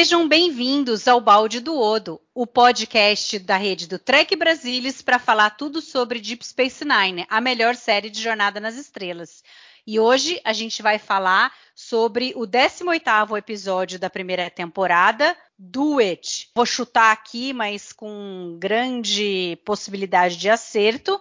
[0.00, 5.50] Sejam bem-vindos ao Balde do Odo, o podcast da rede do Trek Brasilis para falar
[5.50, 9.44] tudo sobre Deep Space Nine, a melhor série de Jornada nas Estrelas.
[9.86, 16.48] E hoje a gente vai falar sobre o 18º episódio da primeira temporada, Do It.
[16.54, 21.20] Vou chutar aqui, mas com grande possibilidade de acerto,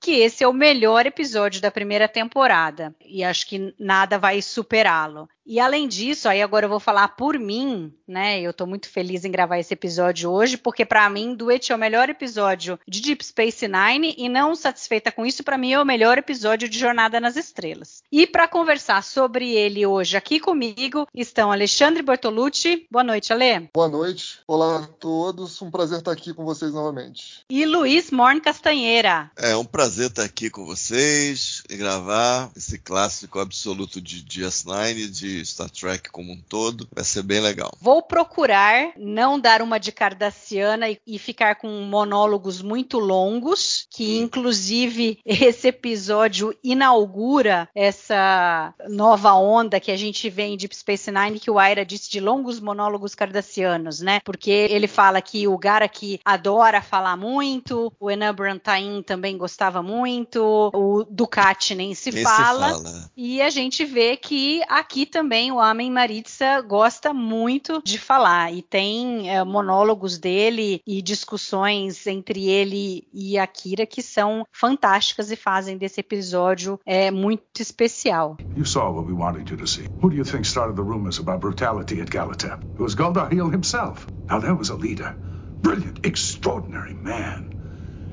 [0.00, 5.28] que esse é o melhor episódio da primeira temporada e acho que nada vai superá-lo.
[5.46, 8.40] E além disso, aí agora eu vou falar por mim, né?
[8.40, 11.78] Eu tô muito feliz em gravar esse episódio hoje, porque para mim Duet é o
[11.78, 15.84] melhor episódio de Deep Space Nine e não satisfeita com isso, para mim é o
[15.84, 18.02] melhor episódio de Jornada nas Estrelas.
[18.10, 22.84] E para conversar sobre ele hoje aqui comigo estão Alexandre Bortolucci.
[22.90, 23.70] Boa noite, Ale.
[23.72, 24.40] Boa noite.
[24.48, 25.62] Olá a todos.
[25.62, 27.44] Um prazer estar aqui com vocês novamente.
[27.48, 29.30] E Luiz Morn Castanheira.
[29.36, 35.35] É um prazer estar aqui com vocês e gravar esse clássico absoluto de DS9 de
[35.44, 36.88] Star Trek como um todo.
[36.94, 37.72] Vai ser bem legal.
[37.80, 44.18] Vou procurar não dar uma de Cardassiana e, e ficar com monólogos muito longos, que
[44.18, 51.40] inclusive esse episódio inaugura essa nova onda que a gente vê em Deep Space Nine,
[51.40, 54.20] que o Aira disse de longos monólogos cardassianos, né?
[54.24, 60.70] Porque ele fala que o Garak adora falar muito, o Enan Brantain também gostava muito,
[60.74, 62.70] o Ducati nem se Nem se fala.
[62.70, 63.10] fala.
[63.16, 68.62] E a gente vê que aqui também o Amen Maritza gosta muito de falar e
[68.62, 75.36] tem é, monólogos dele e discussões entre ele e a Kira que são fantásticas e
[75.36, 78.36] fazem desse episódio é, muito especial.
[78.54, 79.86] You saw what we wanted you to see.
[80.00, 82.60] Who do you think started the rumors about brutality at Galatep?
[82.76, 84.06] It was Galdahil himself.
[84.30, 85.16] Now there was a leader.
[85.62, 87.50] Brilliant, extraordinary man.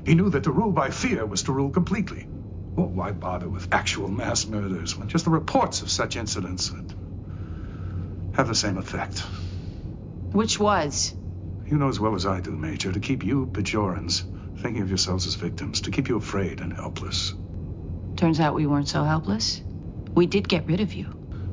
[0.03, 2.27] He knew that to rule by fear was to rule completely.
[2.75, 6.92] Well, why bother with actual mass murders when just the reports of such incidents would
[8.33, 9.23] have the same effect?
[10.31, 11.13] Which was?
[11.69, 14.23] You know as well as I do, Major, to keep you, Bajorans,
[14.57, 17.33] thinking of yourselves as victims, to keep you afraid and helpless.
[18.15, 19.61] Turns out we weren't so helpless.
[20.15, 21.07] We did get rid of you.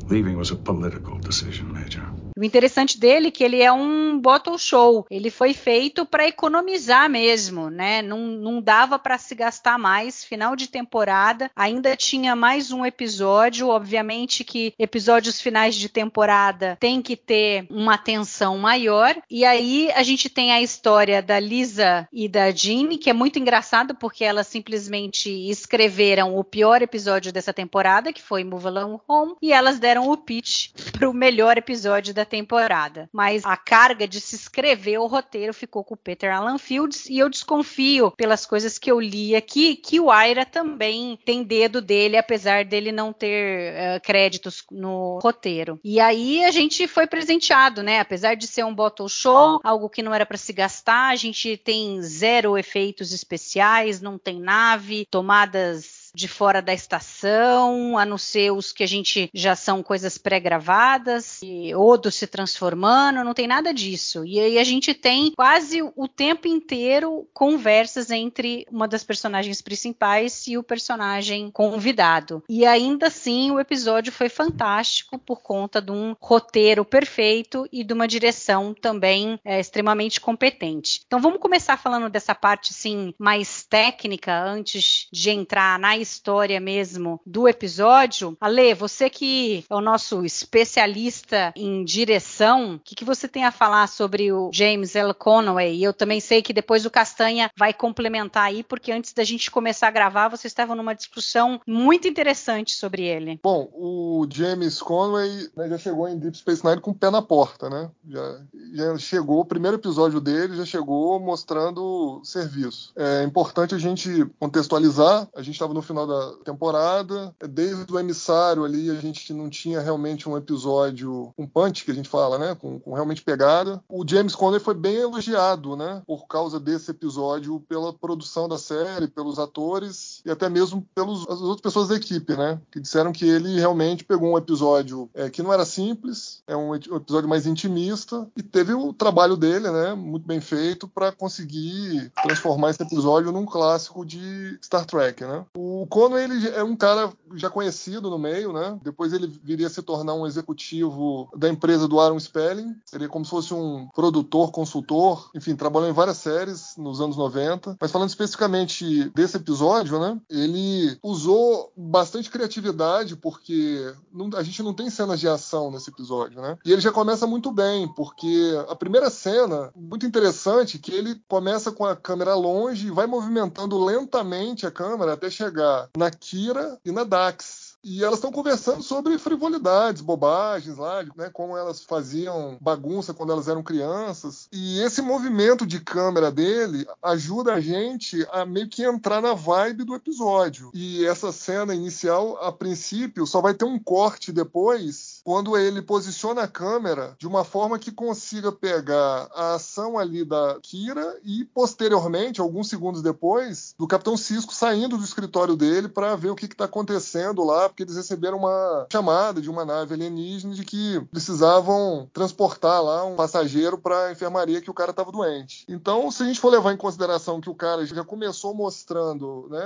[0.08, 2.06] Leaving was a political decision, Major.
[2.40, 5.06] O interessante dele é que ele é um bottle show.
[5.10, 8.00] Ele foi feito para economizar mesmo, né?
[8.00, 10.24] Não, não dava para se gastar mais.
[10.24, 13.68] Final de temporada, ainda tinha mais um episódio.
[13.68, 19.14] Obviamente que episódios finais de temporada tem que ter uma atenção maior.
[19.30, 23.38] E aí a gente tem a história da Lisa e da Jean, que é muito
[23.38, 29.34] engraçado porque elas simplesmente escreveram o pior episódio dessa temporada, que foi Move Along Home,
[29.42, 33.10] e elas deram o pitch para o melhor episódio da temporada.
[33.12, 37.18] Mas a carga de se escrever o roteiro ficou com o Peter Alan Fields e
[37.18, 42.16] eu desconfio pelas coisas que eu li aqui que o Aira também tem dedo dele,
[42.16, 45.78] apesar dele não ter eh, créditos no roteiro.
[45.84, 48.00] E aí a gente foi presenteado, né?
[48.00, 51.56] Apesar de ser um bottle show, algo que não era para se gastar, a gente
[51.56, 58.52] tem zero efeitos especiais, não tem nave, tomadas de fora da estação, a não ser
[58.52, 63.72] os que a gente já são coisas pré-gravadas, e Odo se transformando, não tem nada
[63.72, 64.24] disso.
[64.24, 70.46] E aí a gente tem quase o tempo inteiro conversas entre uma das personagens principais
[70.46, 72.42] e o personagem convidado.
[72.48, 77.92] E ainda assim o episódio foi fantástico por conta de um roteiro perfeito e de
[77.92, 81.02] uma direção também é, extremamente competente.
[81.06, 87.20] Então vamos começar falando dessa parte assim mais técnica antes de entrar na história mesmo
[87.24, 88.36] do episódio.
[88.40, 93.52] Ale, você que é o nosso especialista em direção, o que, que você tem a
[93.52, 95.14] falar sobre o James L.
[95.14, 95.76] Conway?
[95.76, 99.50] E eu também sei que depois o Castanha vai complementar aí, porque antes da gente
[99.50, 103.38] começar a gravar, vocês estavam numa discussão muito interessante sobre ele.
[103.42, 107.22] Bom, o James Conway né, já chegou em Deep Space Nine com o pé na
[107.22, 107.90] porta, né?
[108.08, 108.40] Já,
[108.74, 112.92] já chegou, o primeiro episódio dele já chegou mostrando serviço.
[112.96, 117.34] É importante a gente contextualizar, a gente estava no final da temporada.
[117.48, 121.94] Desde o emissário ali, a gente não tinha realmente um episódio, um punch que a
[121.94, 122.54] gente fala, né?
[122.54, 123.82] Com, com realmente pegada.
[123.88, 126.02] O James Conner foi bem elogiado, né?
[126.06, 131.60] Por causa desse episódio, pela produção da série, pelos atores e até mesmo pelas outras
[131.60, 132.60] pessoas da equipe, né?
[132.70, 136.70] Que disseram que ele realmente pegou um episódio é, que não era simples, é um,
[136.70, 139.94] um episódio mais intimista e teve o trabalho dele, né?
[139.94, 145.44] Muito bem feito para conseguir transformar esse episódio num clássico de Star Trek, né?
[145.56, 148.78] O Conway ele é um cara já conhecido no meio, né?
[148.82, 153.24] Depois ele viria a se tornar um executivo da empresa do Aaron Spelling, seria como
[153.24, 157.76] se fosse um produtor, consultor, enfim, trabalhou em várias séries nos anos 90.
[157.80, 160.20] Mas falando especificamente desse episódio, né?
[160.28, 166.40] Ele usou bastante criatividade porque não, a gente não tem cenas de ação nesse episódio,
[166.40, 166.58] né?
[166.64, 171.70] E ele já começa muito bem, porque a primeira cena, muito interessante, que ele começa
[171.70, 176.90] com a câmera longe e vai movimentando lentamente a câmera até chegar na Kira e
[176.90, 177.70] na Dax.
[177.82, 183.48] E elas estão conversando sobre frivolidades, bobagens lá, né, como elas faziam bagunça quando elas
[183.48, 184.48] eram crianças.
[184.52, 189.84] E esse movimento de câmera dele ajuda a gente a meio que entrar na vibe
[189.84, 190.70] do episódio.
[190.74, 196.42] E essa cena inicial, a princípio, só vai ter um corte depois, quando ele posiciona
[196.42, 202.40] a câmera de uma forma que consiga pegar a ação ali da Kira e posteriormente,
[202.40, 206.64] alguns segundos depois, do Capitão Cisco saindo do escritório dele para ver o que está
[206.64, 212.82] acontecendo lá porque eles receberam uma chamada de uma nave alienígena de que precisavam transportar
[212.82, 215.64] lá um passageiro para a enfermaria que o cara estava doente.
[215.68, 219.64] Então, se a gente for levar em consideração que o cara já começou mostrando né,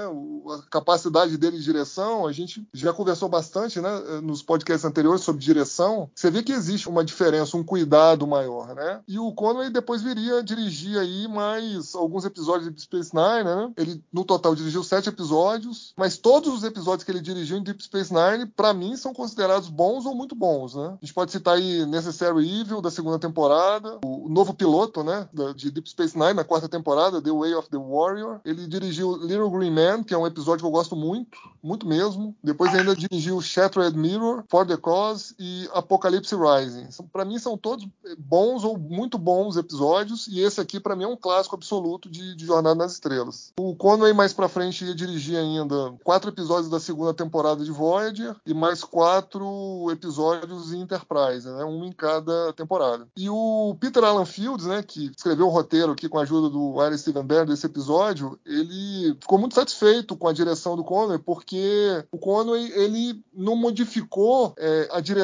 [0.55, 3.91] a capacidade dele de direção, a gente já conversou bastante né,
[4.23, 9.01] nos podcasts anteriores sobre direção, você vê que existe uma diferença, um cuidado maior, né?
[9.07, 13.73] E o Conway depois viria a dirigir aí mais alguns episódios de Space Nine, né?
[13.77, 17.83] Ele, no total, dirigiu sete episódios, mas todos os episódios que ele dirigiu em Deep
[17.83, 20.97] Space Nine, para mim, são considerados bons ou muito bons, né?
[21.01, 25.71] A gente pode citar aí Necessary Evil, da segunda temporada, o novo piloto, né, de
[25.71, 28.41] Deep Space Nine, na quarta temporada, The Way of the Warrior.
[28.45, 32.35] Ele dirigiu Little Green Man, que é um episódio que eu gosto muito, muito mesmo.
[32.43, 36.89] Depois ainda dirigiu Shattered Mirror, For the Cause e Apocalypse Rising.
[37.13, 37.87] Para mim, são todos
[38.19, 42.35] bons ou muito bons episódios, e esse aqui, para mim, é um clássico absoluto de,
[42.35, 43.53] de Jornada nas Estrelas.
[43.59, 48.37] O Conway, mais pra frente, ia dirigir ainda quatro episódios da segunda temporada de Voyager
[48.47, 51.65] e mais quatro episódios em Enterprise, né?
[51.65, 53.07] Um em cada temporada.
[53.17, 56.81] E o Peter Alan Fields, né, que escreveu o roteiro aqui com a ajuda do
[56.81, 62.05] Aaron Steven Bear desse episódio, ele ficou muito satisfeito com a direção do Conway, porque
[62.11, 65.24] o Conway ele não modificou é, a direção,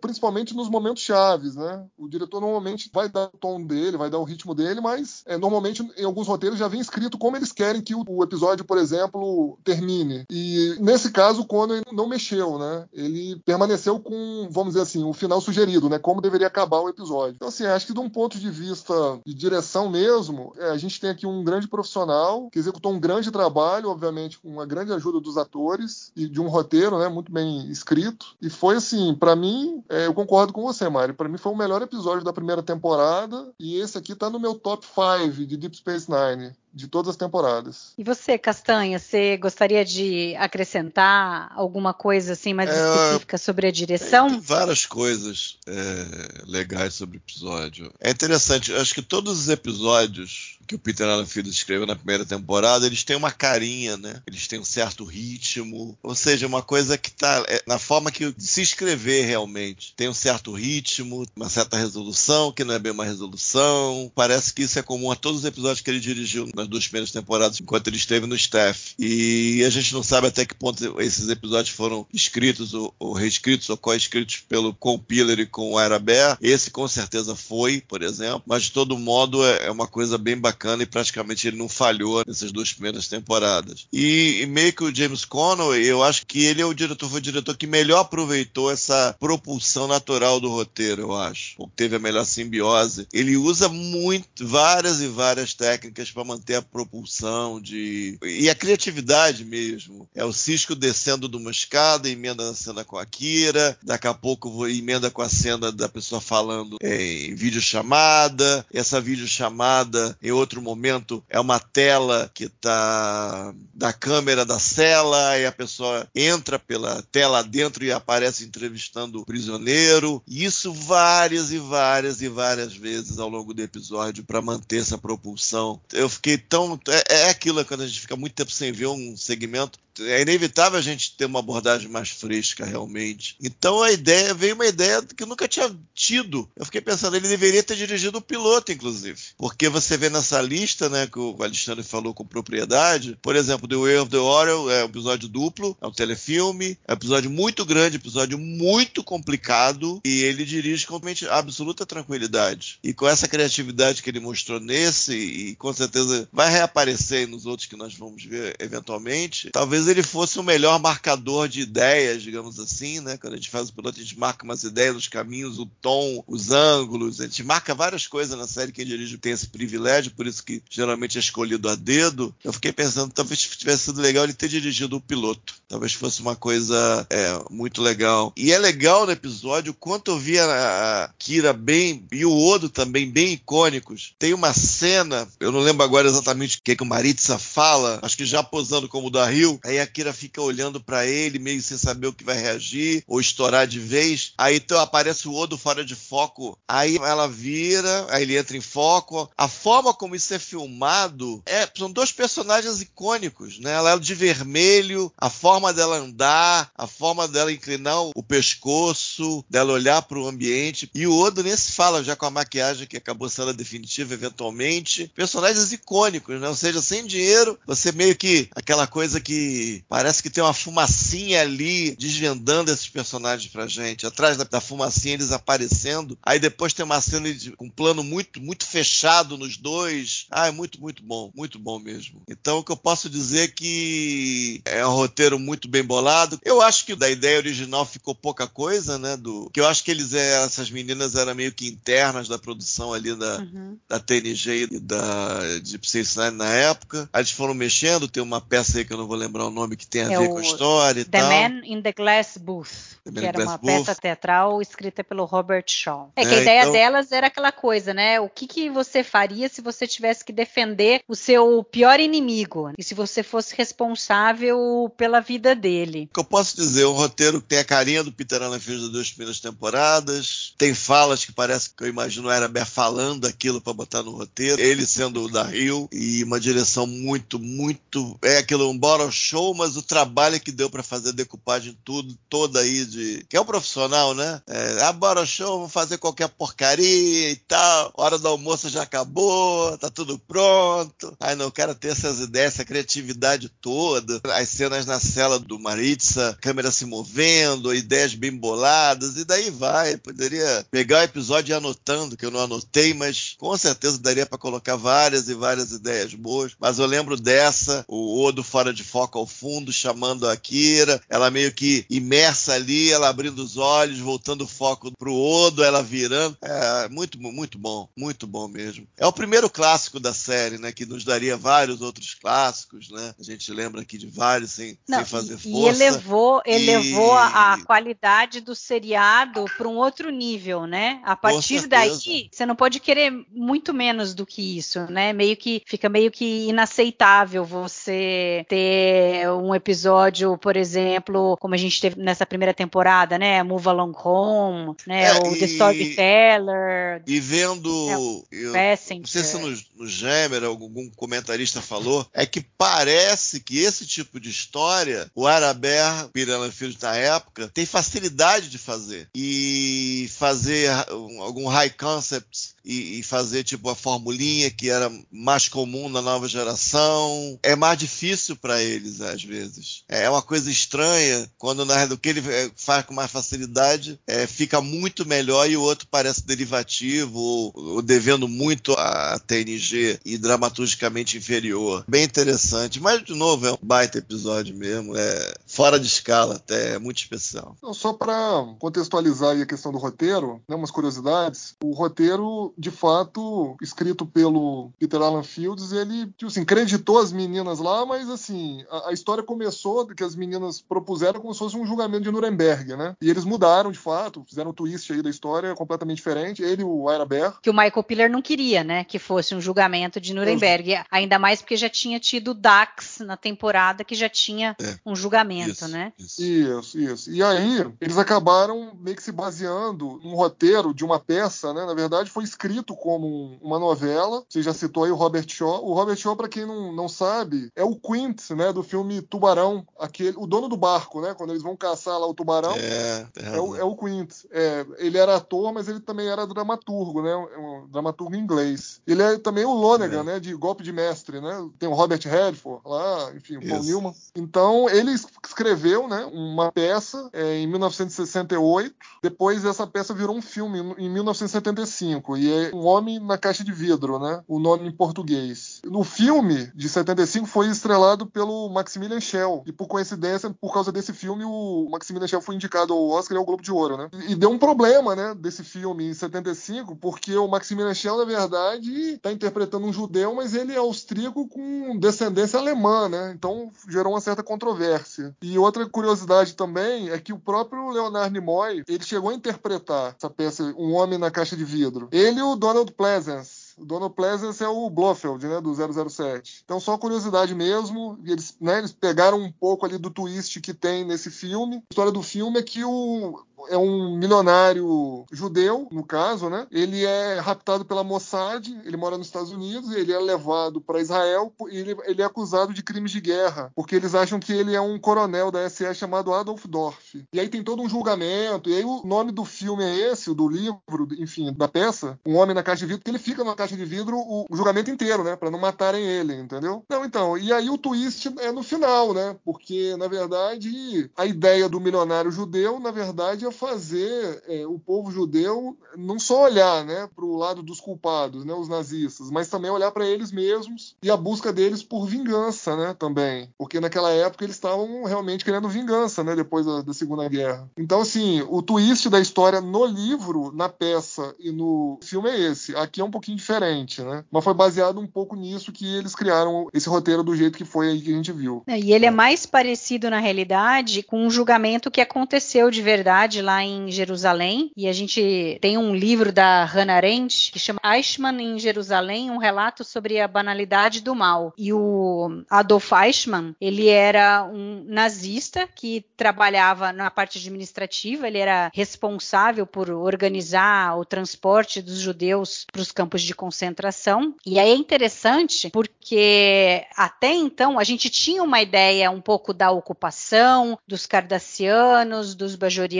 [0.00, 1.84] principalmente nos momentos chaves, né?
[1.98, 5.36] O diretor normalmente vai dar o tom dele, vai dar o ritmo dele, mas é,
[5.36, 8.78] normalmente em alguns roteiros já vem escrito como eles querem que o, o episódio, por
[8.78, 10.24] exemplo, termine.
[10.30, 12.86] E nesse caso, o Conway não mexeu, né?
[12.92, 15.98] Ele permaneceu com, vamos dizer assim, o final sugerido, né?
[15.98, 17.34] Como deveria acabar o episódio.
[17.36, 18.94] Então, assim, acho que de um ponto de vista
[19.24, 23.30] de direção mesmo, é, a gente tem aqui um grande profissional que executou um grande
[23.30, 27.08] trabalho, obviamente, com uma grande ajuda dos atores e de um roteiro, né?
[27.08, 28.34] Muito bem escrito.
[28.40, 31.14] E foi assim, para mim, é, eu concordo com você, Mário.
[31.14, 34.54] Para mim foi o melhor episódio da primeira temporada e esse aqui tá no meu
[34.54, 37.92] top 5 de Deep Space Nine de todas as temporadas.
[37.98, 43.72] E você, Castanha, você gostaria de acrescentar alguma coisa assim mais é, específica sobre a
[43.72, 44.28] direção?
[44.28, 47.92] Tem várias coisas é, legais sobre o episódio.
[48.00, 52.24] É interessante, acho que todos os episódios que o Peter Allen Field escreveu na primeira
[52.24, 54.22] temporada, eles têm uma carinha, né?
[54.24, 58.32] Eles têm um certo ritmo, ou seja, uma coisa que está é, na forma que
[58.38, 59.92] se escrever realmente.
[59.96, 64.12] Tem um certo ritmo, uma certa resolução, que não é bem uma resolução.
[64.14, 67.10] Parece que isso é comum a todos os episódios que ele dirigiu nas duas primeiras
[67.10, 68.94] temporadas, enquanto ele esteve no staff.
[68.98, 73.68] E a gente não sabe até que ponto esses episódios foram escritos ou, ou reescritos
[73.68, 76.36] ou co-escritos pelo Compiler e com o Arabé.
[76.40, 80.36] Esse com certeza foi, por exemplo, mas de todo modo é, é uma coisa bem
[80.36, 83.86] bacana e praticamente ele não falhou nessas duas primeiras temporadas.
[83.92, 87.18] E, e meio que o James Conway, eu acho que ele é o diretor, foi
[87.18, 91.56] o diretor que melhor aproveitou essa propulsão natural do roteiro, eu acho.
[91.76, 93.06] Teve a melhor simbiose.
[93.12, 99.44] Ele usa muito, várias e várias técnicas para manter a propulsão de e a criatividade
[99.44, 100.08] mesmo.
[100.14, 104.14] É o Cisco descendo de uma escada, emenda na cena com a Kira, daqui a
[104.14, 111.22] pouco emenda com a cena da pessoa falando em videochamada, essa videochamada em outro momento
[111.28, 117.42] é uma tela que está da câmera da cela e a pessoa entra pela tela
[117.42, 120.22] dentro e aparece entrevistando o prisioneiro.
[120.26, 125.80] Isso várias e várias e várias vezes ao longo do episódio para manter essa propulsão.
[125.92, 126.78] Eu fiquei tão.
[126.88, 130.78] É, é aquilo quando a gente fica muito tempo sem ver um segmento é inevitável
[130.78, 133.36] a gente ter uma abordagem mais fresca, realmente.
[133.42, 136.48] Então a ideia veio uma ideia que eu nunca tinha tido.
[136.56, 139.20] Eu fiquei pensando, ele deveria ter dirigido o piloto, inclusive.
[139.36, 143.76] Porque você vê nessa lista, né, que o Alexandre falou com propriedade, por exemplo, The
[143.76, 147.64] Way of the Warrior é um episódio duplo, é um telefilme, é um episódio muito
[147.64, 152.78] grande, episódio muito complicado, e ele dirige com absoluta tranquilidade.
[152.82, 157.68] E com essa criatividade que ele mostrou nesse, e com certeza vai reaparecer nos outros
[157.68, 163.00] que nós vamos ver eventualmente, talvez ele fosse o melhor marcador de ideias, digamos assim,
[163.00, 163.16] né?
[163.16, 166.22] Quando a gente faz o piloto, a gente marca umas ideias, os caminhos, o tom,
[166.26, 168.72] os ângulos, a gente marca várias coisas na série.
[168.72, 172.34] Quem dirige tem esse privilégio, por isso que geralmente é escolhido a dedo.
[172.42, 175.54] Eu fiquei pensando, talvez tivesse sido legal ele ter dirigido o piloto.
[175.68, 178.32] Talvez fosse uma coisa é, muito legal.
[178.36, 182.68] E é legal no episódio quanto eu vi a, a Kira bem e o Odo
[182.68, 184.14] também bem icônicos.
[184.18, 188.16] Tem uma cena, eu não lembro agora exatamente o que, que o Maritza fala, acho
[188.16, 189.58] que já posando como o da Rio.
[189.70, 193.20] Aí a Kira fica olhando para ele, meio sem saber o que vai reagir ou
[193.20, 194.32] estourar de vez.
[194.36, 196.58] Aí então aparece o Odo fora de foco.
[196.66, 199.30] Aí ela vira, aí ele entra em foco.
[199.38, 203.70] A forma como isso é filmado é, são dois personagens icônicos, né?
[203.70, 209.72] Ela é de vermelho, a forma dela andar, a forma dela inclinar o pescoço, dela
[209.72, 210.90] olhar para o ambiente.
[210.92, 215.12] E o Odo nem se fala já com a maquiagem que acabou sendo definitiva eventualmente.
[215.14, 216.48] Personagens icônicos, né?
[216.48, 221.40] Ou seja, sem dinheiro, você meio que aquela coisa que parece que tem uma fumacinha
[221.40, 224.06] ali desvendando esses personagens pra gente.
[224.06, 226.18] Atrás da, da fumacinha eles aparecendo.
[226.22, 230.26] Aí depois tem uma cena de um plano muito, muito fechado nos dois.
[230.30, 231.30] Ah, é muito, muito bom.
[231.34, 232.22] Muito bom mesmo.
[232.28, 236.38] Então o que eu posso dizer é que é um roteiro muito bem bolado.
[236.44, 239.16] Eu acho que da ideia original ficou pouca coisa, né?
[239.16, 242.92] Do que eu acho que eles é, essas meninas eram meio que internas da produção
[242.92, 243.76] ali da, uhum.
[243.88, 247.08] da TNG e da Deep Space Nine na época.
[247.12, 249.76] Aí eles foram mexendo, tem uma peça aí que eu não vou lembrar o nome
[249.76, 251.28] que tem a é ver com a história e The tal.
[251.28, 253.66] The Man in the Glass Booth, que era uma Booth.
[253.66, 256.12] peça teatral escrita pelo Robert Shaw.
[256.16, 256.72] É que é, a ideia então...
[256.72, 258.20] delas era aquela coisa, né?
[258.20, 262.82] O que, que você faria se você tivesse que defender o seu pior inimigo e
[262.82, 266.08] se você fosse responsável pela vida dele?
[266.10, 268.84] O que eu posso dizer, um roteiro que tem a carinha do Peter Allen Fields
[268.84, 273.72] das duas primeiras temporadas, tem falas que parece que eu imagino era falando aquilo para
[273.72, 278.68] botar no roteiro, ele sendo o da Rio e uma direção muito, muito é aquilo
[278.68, 282.84] um bottle show, mas o trabalho que deu para fazer a decupagem tudo toda aí
[282.84, 284.40] de que é um profissional, né?
[284.46, 287.92] É, ah, bottle show, vou fazer qualquer porcaria e tal.
[287.96, 291.16] Hora do almoço já acabou, tá tudo pronto.
[291.18, 294.20] Ai, não quero ter essas ideias, essa criatividade toda.
[294.34, 299.96] As cenas na cela do Maritza, câmera se movendo, ideias bem boladas e daí vai.
[299.96, 304.38] Poderia pegar o episódio e anotando, que eu não anotei, mas com certeza daria para
[304.38, 306.52] colocar várias e várias ideias boas.
[306.58, 311.30] Mas eu lembro dessa, o Odo fora de foco ao fundo, chamando a Kira, ela
[311.30, 316.36] meio que imersa ali, ela abrindo os olhos, voltando o foco pro Odo, ela virando.
[316.42, 318.86] É muito, muito bom, muito bom mesmo.
[318.96, 320.72] É o primeiro clássico da série, né?
[320.72, 323.14] Que nos daria vários outros clássicos, né?
[323.18, 325.48] A gente lembra aqui de vários sem, Não, sem fazer força.
[325.48, 327.18] E elevou, elevou e...
[327.18, 331.00] a qualidade do seriado para um outro nível, né?
[331.04, 335.12] A partir daí, você não pode querer muito menos do que isso, né?
[335.12, 341.80] Meio que fica meio que inaceitável você ter um episódio, por exemplo, como a gente
[341.80, 343.42] teve nessa primeira temporada, né?
[343.42, 345.04] Move Along Home, né?
[345.04, 347.02] É, o e, The Storyteller.
[347.06, 347.70] E vendo.
[347.90, 353.58] É, eu, não sei se no, no Gemer algum comentarista falou, é que parece que
[353.58, 359.08] esse tipo de história, o Araber, Pirana Filho da época, tem facilidade de fazer.
[359.14, 365.88] E fazer algum high concepts e, e, fazer tipo a formulinha que era mais comum
[365.88, 367.38] na nova geração.
[367.42, 369.82] É mais difícil para eles, às vezes.
[369.88, 374.26] É uma coisa estranha quando na do que ele é, faz com mais facilidade é,
[374.26, 380.18] fica muito melhor e o outro parece derivativo ou, ou devendo muito a TNG e
[380.18, 381.84] dramaturgicamente inferior.
[381.88, 386.74] Bem interessante, mas de novo é um baita episódio mesmo, é fora de escala até,
[386.74, 387.56] é muito especial.
[387.60, 388.14] Não, só para
[388.60, 391.56] contextualizar a questão do roteiro, né, umas curiosidades.
[391.62, 397.58] O roteiro de fato, escrito pelo Peter Alan Fields, ele, tipo assim, creditou as meninas
[397.58, 401.66] lá, mas assim, a, a, história começou que as meninas propuseram como se fosse um
[401.66, 402.94] julgamento de Nuremberg, né?
[403.00, 406.42] E eles mudaram de fato, fizeram um twist aí da história completamente diferente.
[406.42, 407.38] Ele e o Ira Bear.
[407.42, 408.84] Que o Michael Piller não queria, né?
[408.84, 410.74] Que fosse um julgamento de Nuremberg.
[410.74, 410.84] É.
[410.90, 414.78] Ainda mais porque já tinha tido Dax na temporada que já tinha é.
[414.86, 416.30] um julgamento pensamento, Isso, né?
[416.58, 416.78] isso.
[416.78, 417.10] Isso, isso.
[417.10, 421.64] E aí, eles acabaram meio que se baseando num roteiro de uma peça, né?
[421.66, 424.22] Na verdade, foi escrito como um- uma novela.
[424.28, 425.64] Você já citou aí o Robert Shaw.
[425.66, 428.52] O Robert Shaw, para quem não, não sabe, é o Quint, né?
[428.52, 431.14] Do filme Tubarão, aquele, o dono do barco, né?
[431.14, 432.54] Quando eles vão caçar lá o tubarão.
[432.56, 434.10] É, tem É o, é o Quint.
[434.30, 437.14] É, ele era ator, mas ele também era dramaturgo, né?
[437.16, 438.80] Um, um dramaturgo inglês.
[438.86, 440.04] Ele é também o Lonergan, É.
[440.04, 440.20] né?
[440.20, 441.48] De Golpe de Mestre, né?
[441.58, 443.62] Tem o Robert Redford lá, enfim, o Paul.
[443.62, 443.94] Newman.
[444.16, 446.04] Então, ele es- escreveu, né?
[446.12, 448.74] Uma peça é, em 1968.
[449.02, 452.16] Depois, essa peça virou um filme em 1975.
[452.16, 454.22] E é Um Homem na Caixa de Vidro, né?
[454.28, 455.60] O nome em português.
[455.64, 459.42] No filme de 75 foi estrelado pelo Maximilian Schell.
[459.46, 463.18] E por coincidência, por causa desse filme, o Maximilian Schell foi indicado ao Oscar e
[463.18, 463.88] ao Globo de Ouro, né?
[464.08, 468.72] E deu um problema, né, desse filme em 75, porque o Maximilian Schell, na verdade,
[468.94, 473.12] está interpretando um judeu, mas ele é austríaco com descendência alemã, né?
[473.14, 475.14] Então gerou uma certa controvérsia.
[475.22, 480.08] E outra curiosidade também é que o próprio Leonard Nimoy, ele chegou a interpretar essa
[480.08, 481.88] peça Um Homem na Caixa de Vidro.
[481.92, 483.50] Ele e o Donald Pleasence.
[483.58, 486.40] O Donald Pleasence é o Blofeld, né, do 007.
[486.44, 487.98] Então, só curiosidade mesmo.
[488.06, 491.56] Eles, né, eles pegaram um pouco ali do twist que tem nesse filme.
[491.56, 496.46] A história do filme é que o, é um milionário judeu, no caso, né?
[496.50, 501.32] Ele é raptado pela Mossad, ele mora nos Estados Unidos, ele é levado para Israel
[501.50, 504.60] e ele, ele é acusado de crimes de guerra, porque eles acham que ele é
[504.60, 507.04] um coronel da SS chamado Adolf Dorf.
[507.12, 510.28] E aí tem todo um julgamento, e aí o nome do filme é esse, do
[510.28, 513.56] livro, enfim, da peça, Um Homem na Caixa de Vidro, que ele fica numa caixa
[513.56, 515.16] de vidro o, o julgamento inteiro, né?
[515.16, 516.64] Para não matarem ele, entendeu?
[516.68, 519.16] Não, então, e aí o twist é no final, né?
[519.24, 524.90] Porque, na verdade, a ideia do milionário judeu, na verdade, é fazer é, o povo
[524.90, 529.50] judeu não só olhar, né, para o lado dos culpados, né, os nazistas, mas também
[529.50, 534.24] olhar para eles mesmos e a busca deles por vingança, né, também, porque naquela época
[534.24, 537.48] eles estavam realmente querendo vingança, né, depois da, da Segunda Guerra.
[537.56, 542.54] Então, assim, o twist da história no livro, na peça e no filme é esse.
[542.56, 546.48] Aqui é um pouquinho diferente, né, mas foi baseado um pouco nisso que eles criaram
[546.52, 548.42] esse roteiro do jeito que foi aí que a gente viu.
[548.48, 553.42] E ele é mais parecido na realidade com um julgamento que aconteceu de verdade lá
[553.42, 554.50] em Jerusalém.
[554.56, 559.18] E a gente tem um livro da Hannah Arendt que chama Eichmann em Jerusalém, um
[559.18, 561.32] relato sobre a banalidade do mal.
[561.36, 568.50] E o Adolf Eichmann, ele era um nazista que trabalhava na parte administrativa, ele era
[568.54, 574.14] responsável por organizar o transporte dos judeus para os campos de concentração.
[574.24, 579.50] E aí é interessante porque até então a gente tinha uma ideia um pouco da
[579.50, 582.70] ocupação, dos cardassianos, dos bajorianos,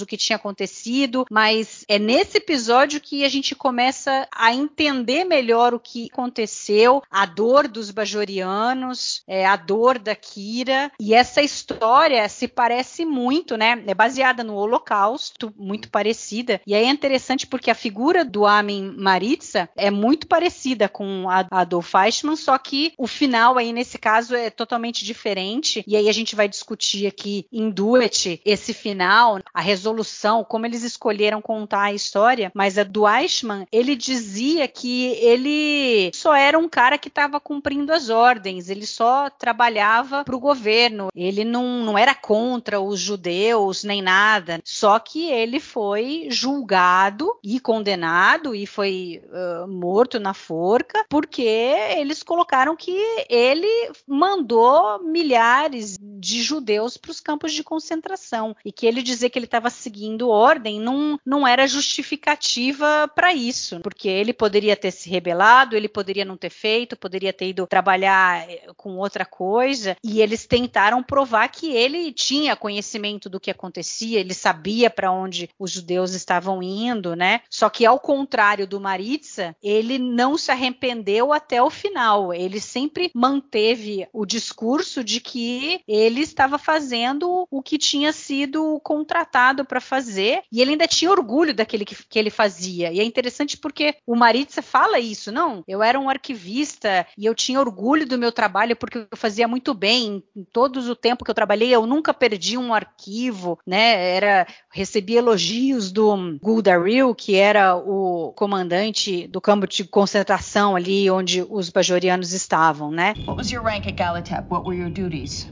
[0.00, 5.74] o que tinha acontecido, mas é nesse episódio que a gente começa a entender melhor
[5.74, 12.28] o que aconteceu, a dor dos bajorianos, é, a dor da Kira, e essa história
[12.28, 13.82] se parece muito, né?
[13.86, 18.94] É baseada no Holocausto, muito parecida, e aí é interessante porque a figura do Amin
[18.96, 24.34] Maritza é muito parecida com a Adolf Eichmann, só que o final aí nesse caso
[24.34, 29.60] é totalmente diferente, e aí a gente vai discutir aqui em Duet esse final, a
[29.60, 36.10] resolução, como eles escolheram contar a história, mas a do Eichmann, ele dizia que ele
[36.14, 41.08] só era um cara que estava cumprindo as ordens, ele só trabalhava para o governo,
[41.14, 47.60] ele não, não era contra os judeus nem nada, só que ele foi julgado e
[47.60, 52.96] condenado e foi uh, morto na forca porque eles colocaram que
[53.28, 59.41] ele mandou milhares de judeus para os campos de concentração e que ele dizer que
[59.42, 65.10] ele estava seguindo ordem não, não era justificativa para isso, porque ele poderia ter se
[65.10, 70.20] rebelado, ele poderia não ter feito, poderia ter ido trabalhar eh, com outra coisa e
[70.20, 75.70] eles tentaram provar que ele tinha conhecimento do que acontecia, ele sabia para onde os
[75.72, 77.40] judeus estavam indo, né?
[77.50, 82.32] Só que ao contrário do Maritza, ele não se arrependeu até o final.
[82.32, 89.31] Ele sempre manteve o discurso de que ele estava fazendo o que tinha sido contratado
[89.64, 92.92] para fazer e ele ainda tinha orgulho daquele que, que ele fazia.
[92.92, 95.64] E é interessante porque o Maritza fala isso, não?
[95.66, 99.72] Eu era um arquivista e eu tinha orgulho do meu trabalho porque eu fazia muito
[99.72, 100.22] bem.
[100.36, 104.16] Em todo o tempo que eu trabalhei, eu nunca perdi um arquivo, né?
[104.16, 111.44] Era recebi elogios do Guldaril, que era o comandante do campo de concentração ali onde
[111.48, 113.14] os bajorianos estavam, né?
[113.26, 114.50] What was your rank at Galatep?
[114.50, 115.50] What were your duties?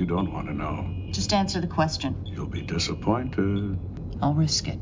[0.00, 0.88] You don't want to know.
[1.12, 2.16] Just answer the question.
[2.34, 3.78] You'll be disappointed.
[4.22, 4.78] I'll risk it.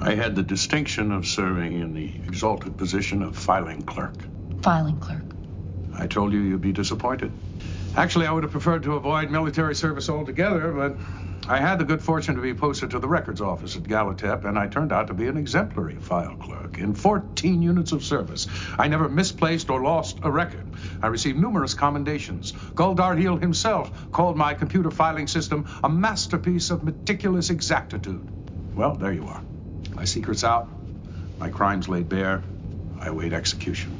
[0.00, 4.28] I had the distinction of serving in the exalted position of filing clerk.
[4.62, 5.34] Filing clerk.
[5.98, 7.32] I told you you'd be disappointed.
[7.96, 11.00] Actually, I would have preferred to avoid military service altogether, but
[11.50, 14.58] I had the good fortune to be posted to the records office at Galatep, and
[14.58, 18.46] I turned out to be an exemplary file clerk in 14 units of service.
[18.78, 20.66] I never misplaced or lost a record.
[21.00, 22.52] I received numerous commendations.
[22.74, 28.28] Guldarheel himself called my computer filing system a masterpiece of meticulous exactitude.
[28.76, 29.42] Well, there you are.
[29.94, 30.68] My secret's out,
[31.38, 32.42] my crimes laid bare.
[33.00, 33.96] I await execution.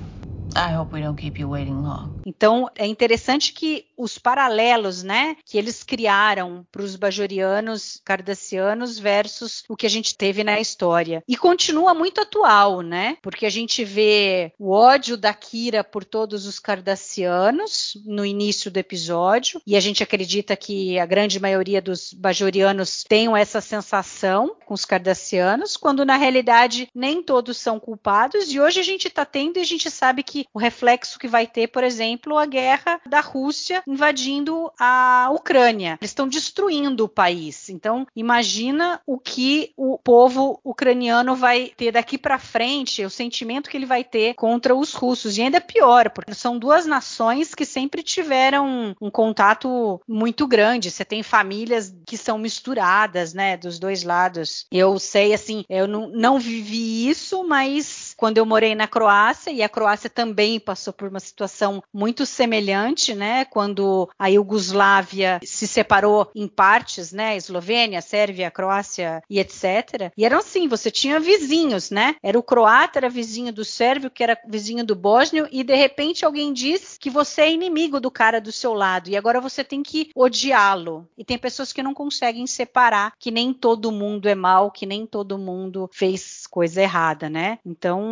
[0.55, 2.18] I hope we don't keep you waiting long.
[2.29, 9.65] Então é interessante que os paralelos, né, que eles criaram para os bajorianos, cardassianos versus
[9.69, 11.25] o que a gente teve na história.
[11.27, 13.17] E continua muito atual, né?
[13.23, 18.77] Porque a gente vê o ódio da Kira por todos os cardassianos no início do
[18.77, 24.75] episódio, e a gente acredita que a grande maioria dos bajorianos tenham essa sensação com
[24.75, 29.57] os cardassianos, quando na realidade nem todos são culpados, e hoje a gente está tendo
[29.57, 33.21] e a gente sabe que o reflexo que vai ter, por exemplo, a guerra da
[33.21, 35.99] Rússia invadindo a Ucrânia.
[36.01, 37.69] Eles estão destruindo o país.
[37.69, 43.77] Então, imagina o que o povo ucraniano vai ter daqui para frente, o sentimento que
[43.77, 45.37] ele vai ter contra os russos.
[45.37, 50.91] E ainda pior, porque são duas nações que sempre tiveram um contato muito grande.
[50.91, 54.67] Você tem famílias que são misturadas, né, dos dois lados.
[54.71, 59.63] Eu sei, assim, eu não, não vivi isso, mas quando eu morei na Croácia, e
[59.63, 63.45] a Croácia também passou por uma situação muito semelhante, né?
[63.45, 67.37] Quando a Iugoslávia se separou em partes, né?
[67.37, 70.11] Eslovênia, Sérvia, Croácia e etc.
[70.17, 72.17] E eram assim, você tinha vizinhos, né?
[72.21, 76.25] Era o croata, era vizinho do sérvio, que era vizinho do bósnio, e de repente
[76.25, 79.81] alguém diz que você é inimigo do cara do seu lado, e agora você tem
[79.81, 81.09] que odiá-lo.
[81.17, 85.07] E tem pessoas que não conseguem separar que nem todo mundo é mal, que nem
[85.07, 87.61] todo mundo fez coisa errada, né?
[87.65, 88.08] Então,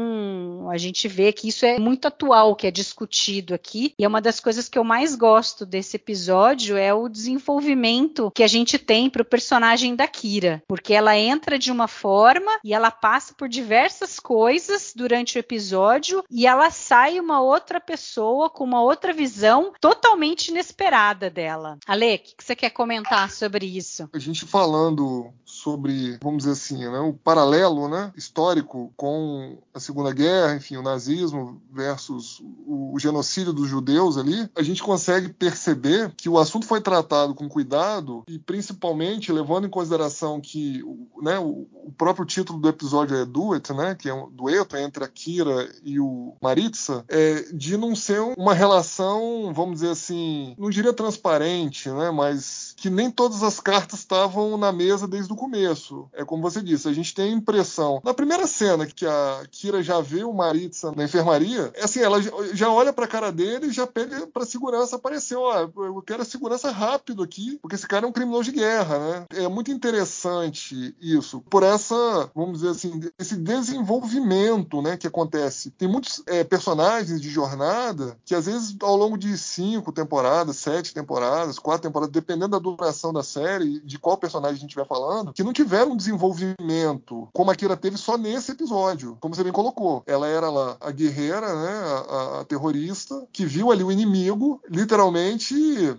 [0.71, 3.95] a gente vê que isso é muito atual, que é discutido aqui.
[3.99, 8.43] E é uma das coisas que eu mais gosto desse episódio é o desenvolvimento que
[8.43, 12.75] a gente tem para o personagem da Kira, porque ela entra de uma forma e
[12.75, 18.65] ela passa por diversas coisas durante o episódio e ela sai uma outra pessoa com
[18.65, 21.79] uma outra visão totalmente inesperada dela.
[21.87, 24.09] Ale, o que, que você quer comentar sobre isso?
[24.13, 30.12] A gente falando sobre, vamos dizer assim, né, o paralelo né, histórico com a Segunda
[30.12, 36.12] Guerra, enfim, o nazismo versus o, o, genocídio dos judeus ali, a gente consegue perceber
[36.16, 40.83] que o assunto foi tratado com cuidado e principalmente levando em consideração que
[41.22, 45.05] né, o, o, próprio título do episódio é Duet, né, que é um dueto entre
[45.05, 50.68] a Kira e o Maritza, é, de não ser uma relação, vamos dizer assim, não
[50.68, 56.09] diria transparente, né, mas que nem todas as cartas estavam na mesa desde o começo.
[56.12, 58.01] É como você disse, a gente tem a impressão.
[58.05, 62.19] Na primeira cena que a Kira já vê o Maritza na enfermaria, é assim, ela
[62.53, 65.37] já olha pra cara dele e já pede pra segurança aparecer.
[65.37, 69.27] Ó, eu quero segurança rápido aqui, porque esse cara é um criminoso de guerra, né?
[69.35, 71.41] É muito interessante isso.
[71.49, 75.71] Por essa, vamos dizer assim, esse desenvolvimento, né, que acontece.
[75.71, 80.93] Tem muitos é, personagens de jornada que às vezes ao longo de cinco temporadas, sete
[80.93, 85.33] temporadas, quatro temporadas, dependendo da duração da série, de qual personagem a gente estiver falando,
[85.33, 89.53] que não tiveram um desenvolvimento como a Kira teve só nesse episódio, como você bem
[89.53, 89.66] colocou.
[90.07, 91.71] Ela era lá a guerreira, né,
[92.09, 95.55] a, a terrorista, que viu ali o inimigo, literalmente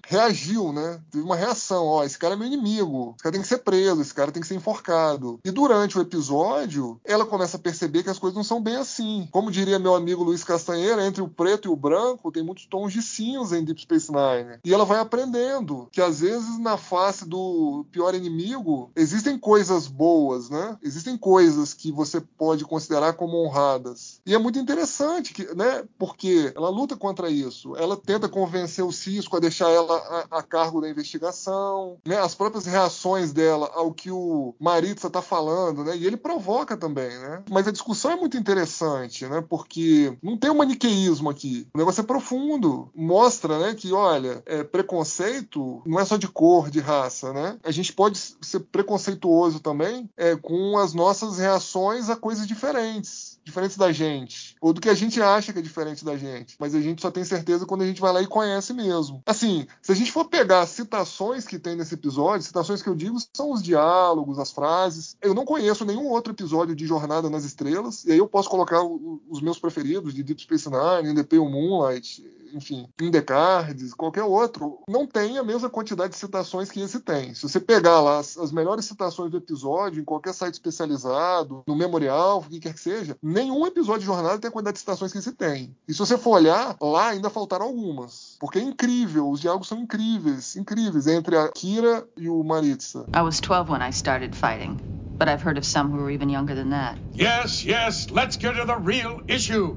[0.08, 1.00] reagiu, né?
[1.12, 4.02] Teve uma reação, ó, esse cara é meu inimigo, esse cara tem que ser preso,
[4.02, 5.40] esse cara tem que ser enforcado.
[5.44, 9.28] E durante o episódio, ela começa a perceber que as coisas não são bem assim.
[9.32, 12.94] Como diria meu amigo Luiz Castanheira, entre o preto e o branco tem muitos tons
[12.94, 14.60] de cinza em Deep Space Nine.
[14.64, 20.50] E ela vai aprendendo que às vezes na face do pior inimigo existem coisas boas,
[20.50, 20.78] né?
[20.82, 24.22] Existem coisas que você pode considerar como honradas.
[24.26, 25.84] E é muito interessante, que, né?
[25.98, 27.76] Porque ela luta contra isso.
[27.76, 29.98] Ela tenta convencer o Cisco a deixar ela
[30.32, 32.18] a, a cargo da investigação, né?
[32.18, 35.96] As próprias reações dela ao que o Maritza está falando, né?
[35.98, 37.44] E ele provoca também, né?
[37.50, 39.44] Mas a discussão é muito interessante, né?
[39.48, 41.68] Porque não tem um maniqueísmo aqui.
[41.74, 42.90] O negócio é profundo.
[42.96, 43.76] Mostra, né?
[43.76, 47.58] Que, olha, é, preconceito não é só de cor, de raça, né?
[47.64, 53.78] A gente pode ser preconceituoso também é, com as nossas reações a coisas diferentes, diferentes
[53.78, 56.56] da gente, ou do que a gente acha que é diferente da gente.
[56.60, 59.24] Mas a gente só tem certeza quando a gente vai lá e conhece mesmo.
[59.26, 63.18] Assim, se a gente for pegar citações que tem nesse episódio, citações que eu digo
[63.34, 65.16] são os diálogos, as frases.
[65.22, 68.84] Eu não conheço nenhum outro episódio de Jornada nas Estrelas, e aí eu posso colocar
[68.84, 74.24] os meus preferidos de Deep Space Nine, NDP ou Moonlight, enfim, In The Cards, qualquer
[74.24, 77.34] outro, não tem a mesma quantidade de citações que esse tem.
[77.34, 81.76] Se você pegar lá as, as melhores citações do episódio, em qualquer site especializado, no
[81.76, 85.12] memorial, o que quer que seja, nenhum episódio de jornada tem a quantidade de citações
[85.12, 85.76] que esse tem.
[85.88, 88.38] E se você for olhar, lá ainda faltaram algumas.
[88.40, 93.06] Porque é incrível, os diálogos são incríveis, incríveis, entre a Kira e o Maritza.
[93.16, 94.78] I was 12 when I started fighting,
[95.18, 96.98] but I've heard of some who were even younger than that.
[97.14, 99.76] Yes, yes, let's get to the real issue.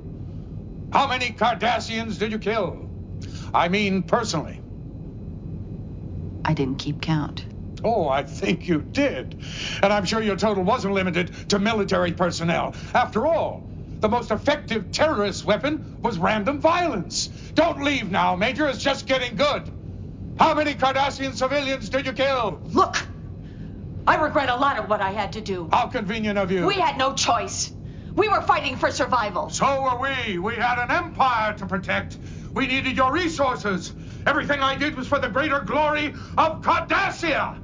[0.92, 2.88] How many Cardassians did you kill?
[3.54, 4.60] I mean, personally.
[6.44, 7.44] I didn't keep count.
[7.84, 9.40] Oh, I think you did.
[9.82, 12.74] And I'm sure your total wasn't limited to military personnel.
[12.92, 13.68] After all,
[14.00, 17.28] the most effective terrorist weapon was random violence.
[17.54, 18.68] Don't leave now, Major.
[18.68, 19.70] It's just getting good.
[20.38, 22.60] How many Cardassian civilians did you kill?
[22.64, 22.96] Look,
[24.06, 25.68] I regret a lot of what I had to do.
[25.72, 26.66] How convenient of you.
[26.66, 27.72] We had no choice.
[28.14, 29.50] We were fighting for survival.
[29.50, 30.38] So were we.
[30.38, 32.18] We had an empire to protect.
[32.54, 33.92] We needed your resources.
[34.26, 37.56] Everything I did was for the greater glory of Cardassia.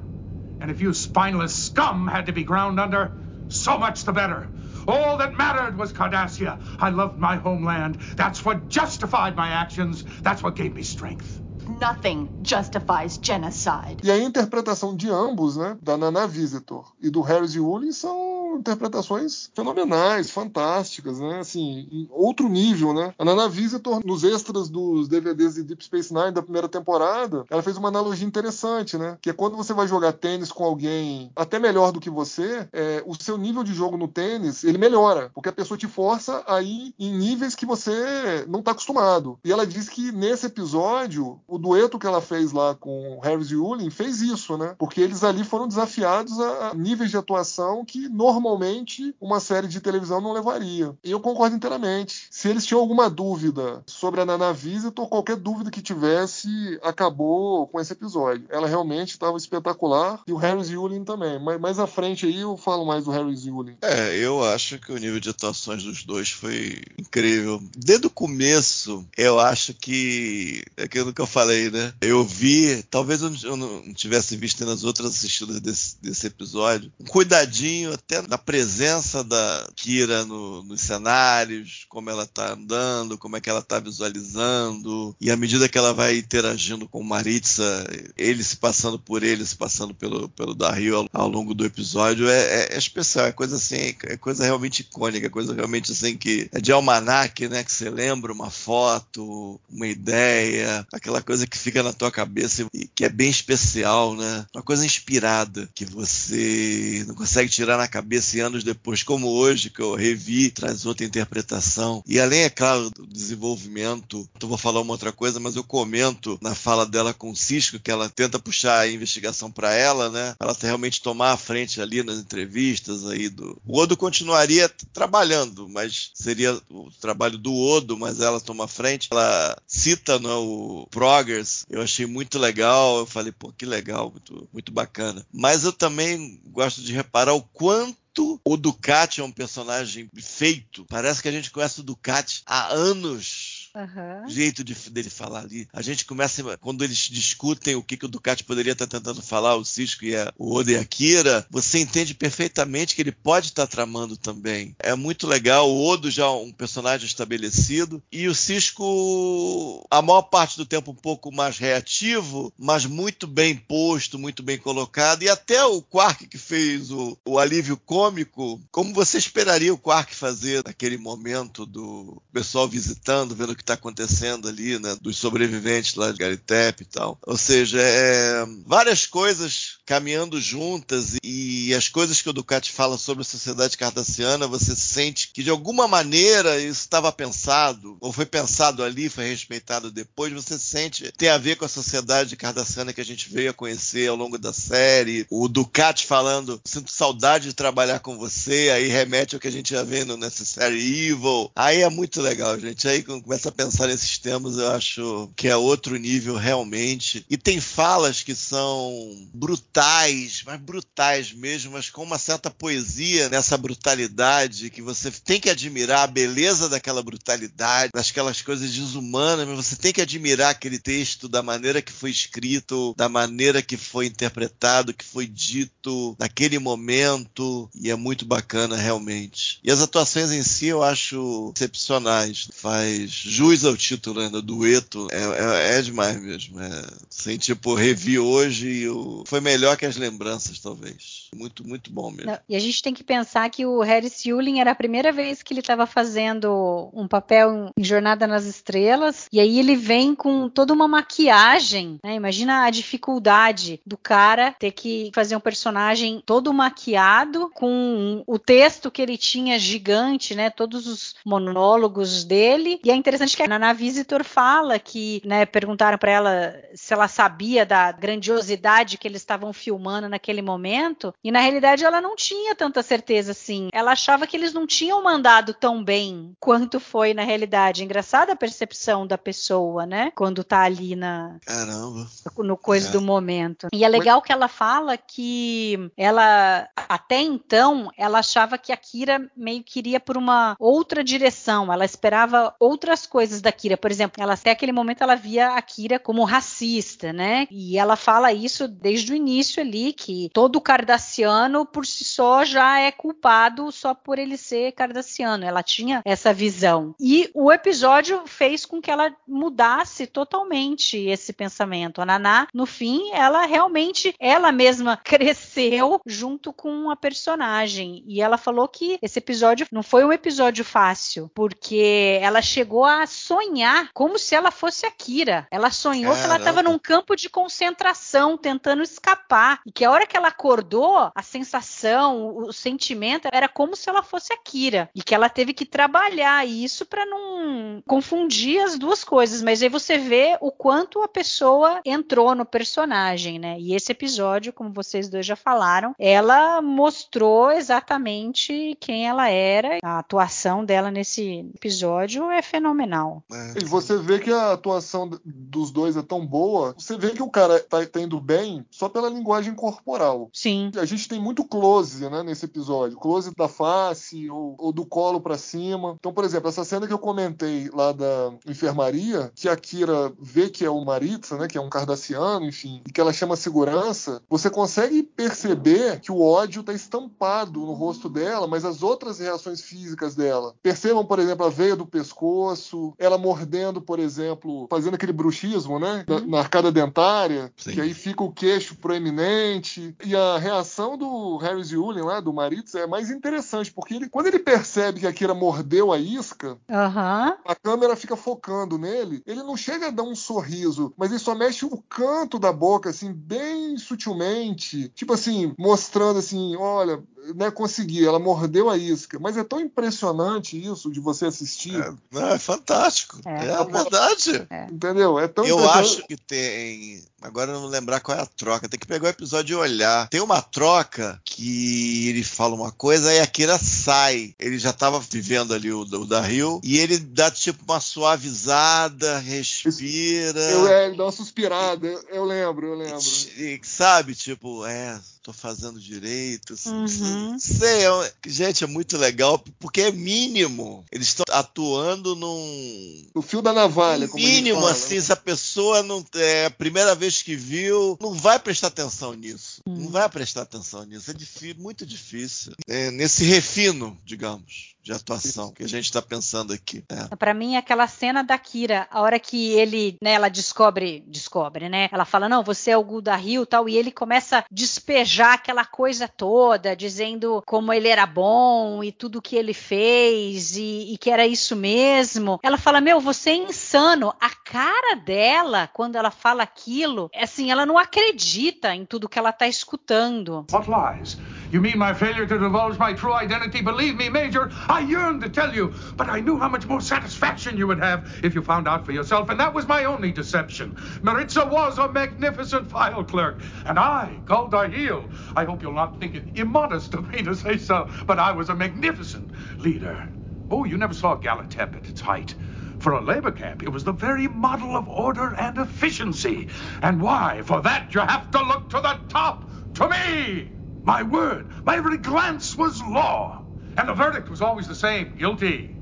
[0.61, 3.13] And if you spineless scum had to be ground under,
[3.49, 4.49] so much the better.
[4.89, 6.61] All that mattered was Cardassia.
[6.79, 7.99] I loved my homeland.
[8.17, 10.05] That's what justified my actions.
[10.23, 11.46] That's what gave me strength.
[11.69, 13.99] Nothing justifies genocide.
[14.03, 19.51] E a interpretação de ambos, né, da Nana Visitor e do Harris Ulin são interpretações
[19.55, 23.15] fenomenais, fantásticas, né, assim, em outro nível, né.
[23.19, 27.63] A Nana Visitor, nos extras dos DVDs de Deep Space Nine da primeira temporada, ela
[27.63, 31.59] fez uma analogia interessante, né, que é quando você vai jogar tênis com alguém até
[31.59, 35.49] melhor do que você, é, o seu nível de jogo no tênis, ele melhora, porque
[35.49, 39.39] a pessoa te força a ir em níveis que você não está acostumado.
[39.45, 43.57] E ela diz que nesse episódio, o dueto que ela fez lá com Harris e
[43.57, 44.75] Ulin fez isso, né?
[44.79, 50.21] Porque eles ali foram desafiados a níveis de atuação que normalmente uma série de televisão
[50.21, 50.95] não levaria.
[51.05, 52.27] E eu concordo inteiramente.
[52.31, 56.49] Se eles tinham alguma dúvida sobre a Nana Visitor, qualquer dúvida que tivesse
[56.83, 58.47] acabou com esse episódio.
[58.49, 61.39] Ela realmente estava espetacular e o Harris e Ulin também.
[61.43, 63.77] Mas mais à frente aí eu falo mais do Harris e Ulin.
[63.83, 67.63] É, eu acho que o nível de atuações dos dois foi incrível.
[67.77, 71.93] Desde o começo, eu acho que é aquilo que eu falei, né?
[72.01, 77.93] Eu vi, talvez eu não tivesse visto nas outras assistidas desse, desse episódio, um cuidadinho
[77.93, 83.51] até da presença da Kira no, nos cenários, como ela tá andando, como é que
[83.51, 88.99] ela tá visualizando, e à medida que ela vai interagindo com Maritza, ele se passando
[88.99, 92.79] por ele, se passando pelo, pelo Dario ao, ao longo do episódio, é, é, é,
[92.79, 96.73] especial, é coisa assim, é coisa realmente icônica, é coisa realmente assim que é de
[96.73, 97.63] almanac, né?
[97.63, 102.87] Que você lembra uma foto, uma ideia, aquela coisa que fica na tua cabeça e
[102.87, 104.47] que é bem especial, né?
[104.55, 109.71] Uma coisa inspirada que você não consegue tirar na cabeça e anos depois, como hoje,
[109.71, 112.03] que eu revi, traz outra interpretação.
[112.07, 116.39] E além, é claro, do desenvolvimento, eu vou falar uma outra coisa, mas eu comento
[116.41, 120.35] na fala dela com o Cisco que ela tenta puxar a investigação para ela, né?
[120.39, 123.61] Ela realmente tomar a frente ali nas entrevistas aí do.
[123.67, 129.09] O Odo continuaria trabalhando, mas seria o trabalho do Odo, mas ela toma a frente.
[129.11, 130.87] Ela cita né, o
[131.27, 132.99] Progress, eu achei muito legal.
[132.99, 135.27] Eu falei, pô, que legal, muito, muito bacana.
[135.33, 140.87] Mas eu também gosto de reparar o quanto o Ducati é um personagem feito.
[140.89, 143.56] Parece que a gente conhece o Ducati há anos.
[143.77, 144.27] Uhum.
[144.27, 145.69] jeito de, dele falar ali.
[145.71, 149.57] A gente começa, quando eles discutem o que, que o Ducati poderia estar tentando falar,
[149.57, 153.49] o Cisco e a, o Oda e a Kira, você entende perfeitamente que ele pode
[153.49, 154.75] estar tramando também.
[154.79, 155.71] É muito legal.
[155.71, 160.93] O Odo já é um personagem estabelecido e o Cisco, a maior parte do tempo,
[160.93, 165.23] um pouco mais reativo, mas muito bem posto, muito bem colocado.
[165.23, 170.15] E até o Quark que fez o, o alívio cômico, como você esperaria o Quark
[170.15, 174.97] fazer naquele momento do pessoal visitando, vendo o que está acontecendo ali, né?
[175.01, 177.19] Dos sobreviventes lá de Garitep e tal.
[177.27, 183.23] Ou seja, é, várias coisas caminhando juntas e as coisas que o Ducati fala sobre
[183.23, 188.83] a sociedade cardassiana, você sente que de alguma maneira isso estava pensado, ou foi pensado
[188.83, 193.05] ali, foi respeitado depois, você sente tem a ver com a sociedade cardassiana que a
[193.05, 195.27] gente veio a conhecer ao longo da série.
[195.31, 199.71] O Ducati falando, sinto saudade de trabalhar com você, aí remete ao que a gente
[199.71, 201.51] já vendo nessa série Evil.
[201.55, 202.89] Aí é muito legal, gente.
[202.89, 207.25] Aí começa a pensar nesses temas, eu acho que é outro nível realmente.
[207.29, 213.57] E tem falas que são brutais, mas brutais mesmo, mas com uma certa poesia nessa
[213.57, 219.77] brutalidade que você tem que admirar a beleza daquela brutalidade, daquelas coisas desumanas, mas você
[219.77, 224.93] tem que admirar aquele texto da maneira que foi escrito, da maneira que foi interpretado,
[224.93, 229.59] que foi dito naquele momento, e é muito bacana realmente.
[229.63, 232.49] E as atuações em si eu acho excepcionais.
[232.53, 235.09] Faz jus ao título ainda, dueto.
[235.11, 236.61] É, é, é demais mesmo.
[236.61, 239.25] É, sem, tipo, revi hoje e eu...
[239.27, 241.29] foi melhor que as lembranças, talvez.
[241.35, 242.31] Muito, muito bom mesmo.
[242.31, 245.43] Não, e a gente tem que pensar que o Harris Yulin era a primeira vez
[245.43, 250.49] que ele estava fazendo um papel em Jornada nas Estrelas, e aí ele vem com
[250.49, 252.15] toda uma maquiagem, né?
[252.15, 258.91] Imagina a dificuldade do cara ter que fazer um personagem todo maquiado, com o texto
[258.91, 260.49] que ele tinha gigante, né?
[260.49, 262.81] Todos os monólogos dele.
[262.85, 267.09] E é interessante que a Nana Visitor fala que, né, perguntaram para ela se ela
[267.09, 272.55] sabia da grandiosidade que eles estavam filmando naquele momento, e na realidade ela não tinha
[272.55, 273.69] tanta certeza assim.
[273.73, 277.85] Ela achava que eles não tinham mandado tão bem quanto foi na realidade.
[277.85, 280.13] Engraçada a percepção da pessoa, né?
[280.15, 282.07] Quando tá ali na Caramba.
[282.39, 282.93] no coisa é.
[282.93, 283.69] do momento.
[283.73, 289.31] E é legal que ela fala que ela até então ela achava que a Kira
[289.37, 291.73] meio que iria por uma outra direção.
[291.73, 293.77] Ela esperava outras coisas da Kira.
[293.77, 297.47] Por exemplo, ela até aquele momento ela via a Kira como racista, né?
[297.51, 302.81] E ela fala isso desde o início ali que todo cardassiano por si só já
[302.81, 305.45] é culpado só por ele ser cardassiano.
[305.45, 306.95] Ela tinha essa visão.
[307.01, 312.01] E o episódio fez com que ela mudasse totalmente esse pensamento.
[312.01, 318.37] A Naná, no fim, ela realmente ela mesma cresceu junto com a personagem e ela
[318.37, 324.19] falou que esse episódio não foi um episódio fácil, porque ela chegou a sonhar como
[324.19, 325.47] se ela fosse a Kira.
[325.51, 326.21] Ela sonhou Caramba.
[326.21, 330.29] que ela estava num campo de concentração, tentando escapar, e que a hora que ela
[330.29, 335.29] acordou, a sensação, o sentimento era como se ela fosse a Kira, e que ela
[335.29, 340.51] teve que trabalhar isso para não confundir as duas coisas, mas aí você vê o
[340.51, 343.57] quanto a pessoa entrou no personagem, né?
[343.59, 349.99] E esse episódio, como vocês dois já falaram, ela mostrou exatamente quem ela era, a
[349.99, 352.96] atuação dela nesse episódio é fenomenal.
[353.33, 353.63] É.
[353.63, 357.31] E você vê que a atuação dos dois é tão boa, você vê que o
[357.31, 360.31] cara tá, tá indo bem só pela linguagem corporal.
[360.33, 360.71] Sim.
[360.77, 362.99] A gente tem muito close, né, nesse episódio.
[362.99, 365.97] Close da face ou, ou do colo para cima.
[365.99, 370.49] Então, por exemplo, essa cena que eu comentei lá da enfermaria, que a Kira vê
[370.49, 374.23] que é o Maritza, né, que é um cardassiano, enfim, e que ela chama segurança,
[374.29, 379.61] você consegue perceber que o ódio tá estampado no rosto dela, mas as outras reações
[379.61, 380.55] físicas dela.
[380.63, 386.05] Percebam, por exemplo, a veia do pescoço, ela mordendo, por exemplo, fazendo aquele bruxismo, né,
[386.07, 387.73] na, na arcada dentária, Sim.
[387.73, 389.95] que aí fica o queixo proeminente.
[390.05, 394.27] E a reação do Harris Yulin lá, do Maritza, é mais interessante, porque ele, quando
[394.27, 397.35] ele percebe que a Kira mordeu a isca, uhum.
[397.45, 401.35] a câmera fica focando nele, ele não chega a dar um sorriso, mas ele só
[401.35, 407.03] mexe o canto da boca, assim, bem sutilmente, tipo assim, mostrando assim, olha,
[407.35, 409.19] né, consegui, ela mordeu a isca.
[409.19, 411.75] Mas é tão impressionante isso de você assistir.
[411.75, 412.76] É, é fantástico.
[413.25, 414.47] É, é a verdade.
[414.51, 414.67] É.
[414.71, 415.19] Entendeu?
[415.19, 417.03] É tão Eu acho que tem.
[417.21, 418.69] Agora eu não lembrar qual é a troca.
[418.69, 420.09] Tem que pegar o episódio e olhar.
[420.09, 424.35] Tem uma troca que ele fala uma coisa e a Kira sai.
[424.39, 429.19] Ele já estava vivendo ali o, o da Rio e ele dá tipo uma suavizada,
[429.19, 430.41] respira.
[430.41, 431.87] Eu, é, ele dá uma suspirada.
[431.87, 432.99] Eu, eu lembro, eu lembro.
[433.37, 436.55] E, sabe, tipo, é, tô fazendo direito.
[436.67, 437.37] Uhum.
[437.37, 440.85] Sei, é, gente, é muito legal porque é mínimo.
[440.93, 443.07] Eles estão atuando num.
[443.13, 445.01] No fio da navalha, no Mínimo, fala, assim, né?
[445.01, 446.07] se a pessoa não.
[446.15, 449.63] É a primeira vez que viu, não vai prestar atenção nisso.
[449.67, 449.75] Uhum.
[449.75, 451.11] Não vai prestar atenção nisso.
[451.11, 452.53] É difícil, muito difícil.
[452.69, 456.85] É, nesse refino, digamos de atuação que a gente está pensando aqui.
[456.89, 457.17] É.
[457.17, 461.89] Para mim, aquela cena da Kira, a hora que ele, né, ela descobre, descobre, né?
[461.91, 465.65] Ela fala, não, você é o Gulda Rio tal, e ele começa a despejar aquela
[465.65, 471.11] coisa toda, dizendo como ele era bom e tudo que ele fez e, e que
[471.11, 472.39] era isso mesmo.
[472.41, 474.15] Ela fala, meu, você é insano.
[474.21, 479.19] A cara dela, quando ela fala aquilo, é assim, ela não acredita em tudo que
[479.19, 480.47] ela tá escutando.
[480.53, 481.19] What lies?
[481.57, 483.63] You mean my failure to divulge my true identity?
[483.63, 487.57] Believe me, Major, I yearned to tell you, but I knew how much more satisfaction
[487.57, 490.77] you would have if you found out for yourself, and that was my only deception.
[491.01, 496.29] Maritza was a magnificent file clerk, and I, Galdahil, I hope you'll not think it
[496.35, 500.11] immodest of me to say so, but I was a magnificent leader.
[500.51, 502.35] Oh, you never saw Galatep at its height.
[502.79, 506.51] For a labor camp, it was the very model of order and efficiency.
[506.83, 507.41] And why?
[507.41, 510.56] For that, you have to look to the top, to me!
[510.87, 513.45] My word, my every glance was law.
[513.77, 515.77] And the verdict was always the same guilty.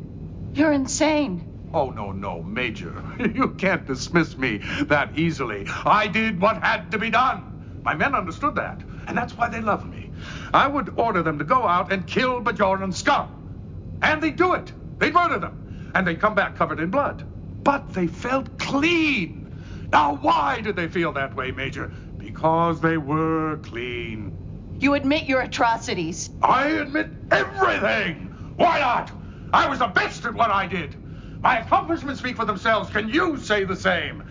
[0.54, 1.46] You're insane.
[1.74, 3.04] Oh, no, no, Major.
[3.20, 5.66] You can't dismiss me that easily.
[5.84, 7.80] I did what had to be done.
[7.84, 10.10] My men understood that, and that's why they love me.
[10.54, 13.98] I would order them to go out and kill Bajoran scum.
[14.02, 14.72] And they'd do it.
[14.98, 15.90] They'd murder them.
[15.94, 17.24] And they'd come back covered in blood.
[17.64, 19.88] but they felt clean.
[19.92, 21.92] Now, why did they feel that way, Major?
[22.18, 24.36] Because they were clean.
[24.84, 26.28] You admit your atrocities.
[26.42, 28.30] I admit everything.
[28.56, 29.12] Why not?
[29.50, 30.94] I was the best at what I did.
[31.42, 32.90] My accomplishments speak for themselves.
[32.90, 34.22] Can you say the same?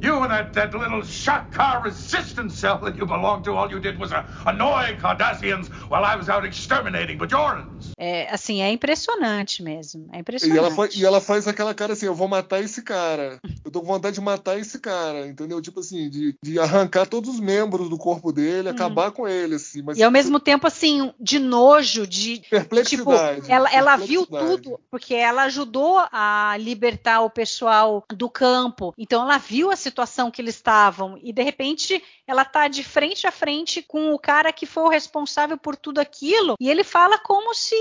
[0.00, 3.80] You and that, that little shock car resistance cell that you belonged to, all you
[3.80, 7.92] did was uh, annoy Cardassians while I was out exterminating Bajorans.
[7.98, 10.08] É, assim, é impressionante mesmo.
[10.12, 10.58] É E impressionante.
[10.58, 13.38] ela, fa- e ela faz aquela cara assim, eu vou matar esse cara.
[13.64, 15.60] Eu tô com vontade de matar esse cara, entendeu?
[15.60, 19.82] Tipo assim, de, de arrancar todos os membros do corpo dele, acabar com ele, assim.
[19.82, 20.02] Mas Uhum.
[20.02, 22.38] E ao mesmo tempo, assim, de nojo, de.
[22.38, 23.50] Tipo, perplexidade.
[23.50, 28.94] ela, ela viu tudo, porque ela ajudou a libertar o pessoal do campo.
[28.96, 31.18] Então ela viu a situação que eles estavam.
[31.22, 34.88] E de repente ela tá de frente a frente com o cara que foi o
[34.88, 36.54] responsável por tudo aquilo.
[36.60, 37.74] E ele fala como se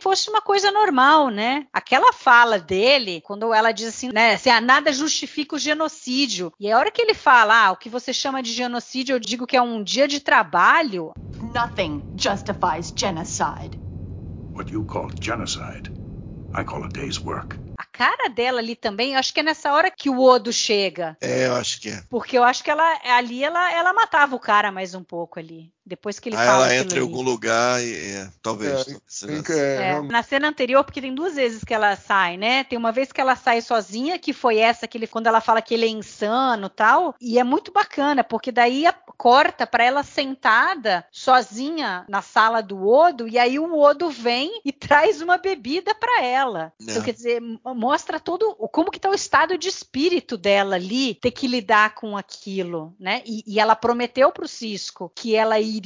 [0.00, 1.66] fosse uma coisa normal, né?
[1.72, 4.34] Aquela fala dele, quando ela diz assim, né?
[4.34, 6.52] Assim, ah, nada justifica o genocídio.
[6.60, 9.46] E a hora que ele fala, ah, o que você chama de genocídio, eu digo
[9.46, 11.12] que é um dia de trabalho.
[11.54, 13.80] Nothing justifies genocide.
[14.52, 15.90] What you call genocide,
[16.54, 17.69] I call a day's work.
[18.00, 21.18] Cara dela ali também, eu acho que é nessa hora que o Odo chega.
[21.20, 22.02] É, eu acho que é.
[22.08, 25.70] Porque eu acho que ela ali ela, ela matava o cara mais um pouco ali.
[25.90, 27.92] Depois que ele Aí fala ela entra em algum lugar e.
[28.14, 28.86] É, talvez.
[28.88, 28.92] É,
[29.52, 32.62] é, É, na cena anterior, porque tem duas vezes que ela sai, né?
[32.62, 35.60] Tem uma vez que ela sai sozinha, que foi essa que ele, quando ela fala
[35.60, 37.16] que ele é insano tal.
[37.20, 42.88] E é muito bacana, porque daí a- corta pra ela sentada, sozinha, na sala do
[42.88, 46.72] Odo, e aí o Odo vem e traz uma bebida pra ela.
[46.80, 46.84] É.
[46.84, 47.40] Então, quer dizer,
[47.74, 51.94] mostra todo o- como que tá o estado de espírito dela ali, ter que lidar
[51.94, 53.22] com aquilo, né?
[53.26, 55.79] E, e ela prometeu pro Cisco que ela iria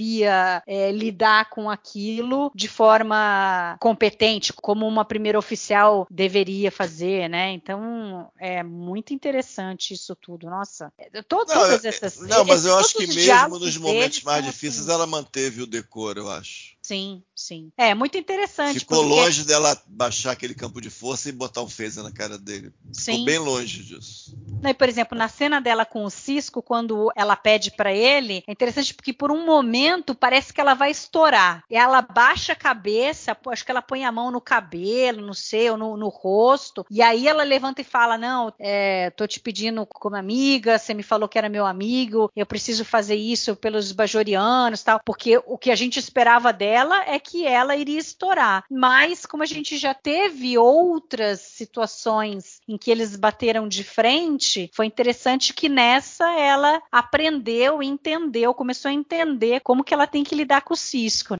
[0.66, 7.53] é, lidar com aquilo de forma competente, como uma primeira oficial deveria fazer, né?
[7.53, 10.49] Então é muito interessante isso tudo.
[10.49, 12.18] Nossa, é, to- Não, todas eu- essas.
[12.20, 16.20] não, mas eu acho que mesmo nos momentos mais difíceis assim, ela manteve o decoro,
[16.20, 16.74] eu acho.
[16.82, 17.72] Sim, sim.
[17.78, 18.80] É muito interessante.
[18.80, 22.36] Ficou porque- longe dela baixar aquele campo de força e botar um phaser na cara
[22.36, 22.72] dele.
[22.95, 23.24] Ficou Sim.
[23.24, 24.36] bem longe disso.
[24.61, 28.42] Não, e, por exemplo, na cena dela com o Cisco, quando ela pede pra ele,
[28.47, 31.64] é interessante porque por um momento parece que ela vai estourar.
[31.70, 35.76] Ela baixa a cabeça, acho que ela põe a mão no cabelo, não sei, ou
[35.76, 40.16] no, no rosto, e aí ela levanta e fala: Não, é, tô te pedindo como
[40.16, 45.01] amiga, você me falou que era meu amigo, eu preciso fazer isso pelos bajorianos tal,
[45.05, 48.64] porque o que a gente esperava dela é que ela iria estourar.
[48.70, 54.87] Mas, como a gente já teve outras situações em que eles bateram de frente, foi
[54.87, 60.62] interessante que nessa ela aprendeu, entendeu, começou a entender como que ela tem que lidar
[60.62, 61.37] com o Cisco.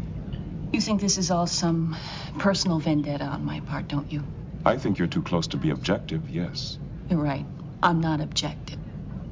[0.75, 1.97] You think this is all some
[2.39, 4.23] personal vendetta on my part, don't you?
[4.67, 6.79] I think you're too close to be objective, yes.
[7.09, 7.47] You're right.
[7.83, 8.79] I'm not objective.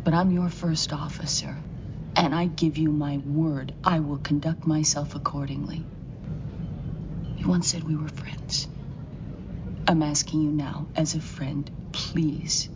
[0.05, 1.55] But I'm your first officer.
[2.17, 5.85] And I give you my word I will conduct myself accordingly.
[7.37, 8.69] You once said we were friends.
[9.87, 12.69] I'm asking you now, as a friend, please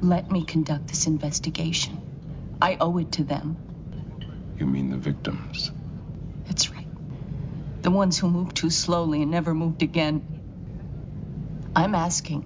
[0.00, 1.98] let me conduct this investigation.
[2.60, 3.56] I owe it to them.
[4.58, 5.70] You mean the victims?
[6.46, 6.86] That's right.
[7.82, 10.22] The ones who moved too slowly and never moved again.
[11.74, 12.44] I'm asking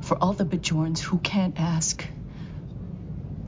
[0.00, 2.04] for all the Bajorans who can't ask.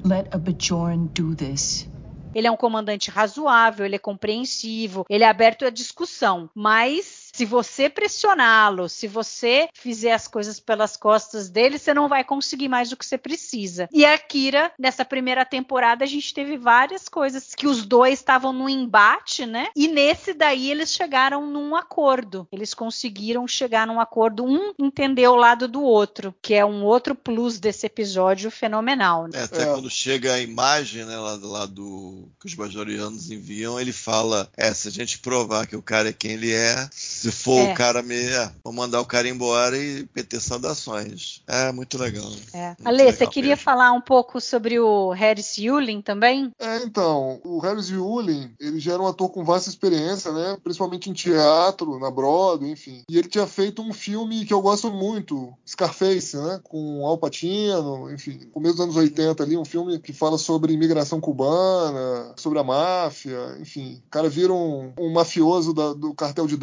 [0.03, 1.87] Let a Bajoran do this.
[2.35, 7.45] Ele é um comandante razoável, ele é compreensivo, ele é aberto à discussão, mas se
[7.45, 12.91] você pressioná-lo, se você fizer as coisas pelas costas dele, você não vai conseguir mais
[12.91, 13.89] do que você precisa.
[13.93, 18.53] E a Kira, nessa primeira temporada, a gente teve várias coisas que os dois estavam
[18.53, 19.67] no embate, né?
[19.75, 22.47] E nesse daí eles chegaram num acordo.
[22.53, 27.17] Eles conseguiram chegar num acordo, um entender o lado do outro, que é um outro
[27.17, 29.25] plus desse episódio fenomenal.
[29.25, 29.41] Né?
[29.41, 29.67] É, até É.
[29.67, 34.73] quando chega a imagem, né, lá, lá do que os bajorianos enviam, ele fala: É,
[34.73, 36.89] se a gente provar que o cara é quem ele é,
[37.25, 37.73] se for É.
[37.73, 38.15] o cara me.
[38.15, 41.43] É, vou mandar o cara embora e PT saudações.
[41.47, 42.31] É muito legal.
[42.53, 42.69] É.
[42.69, 43.65] Muito Ale, você legal queria mesmo.
[43.65, 46.51] falar um pouco sobre o Harris Yulin também?
[46.59, 50.57] É, então, o Harris Yulin, ele já era um ator com vasta experiência, né?
[50.63, 53.03] Principalmente em teatro, na Broadway, enfim.
[53.09, 56.61] E ele tinha feito um filme que eu gosto muito, Scarface, né?
[56.65, 61.21] Com Al Pacino, enfim, começo dos anos 80 ali, um filme que fala sobre imigração
[61.21, 64.03] cubana, sobre a máfia, enfim.
[64.07, 66.57] O cara vira um, um mafioso da- do cartel de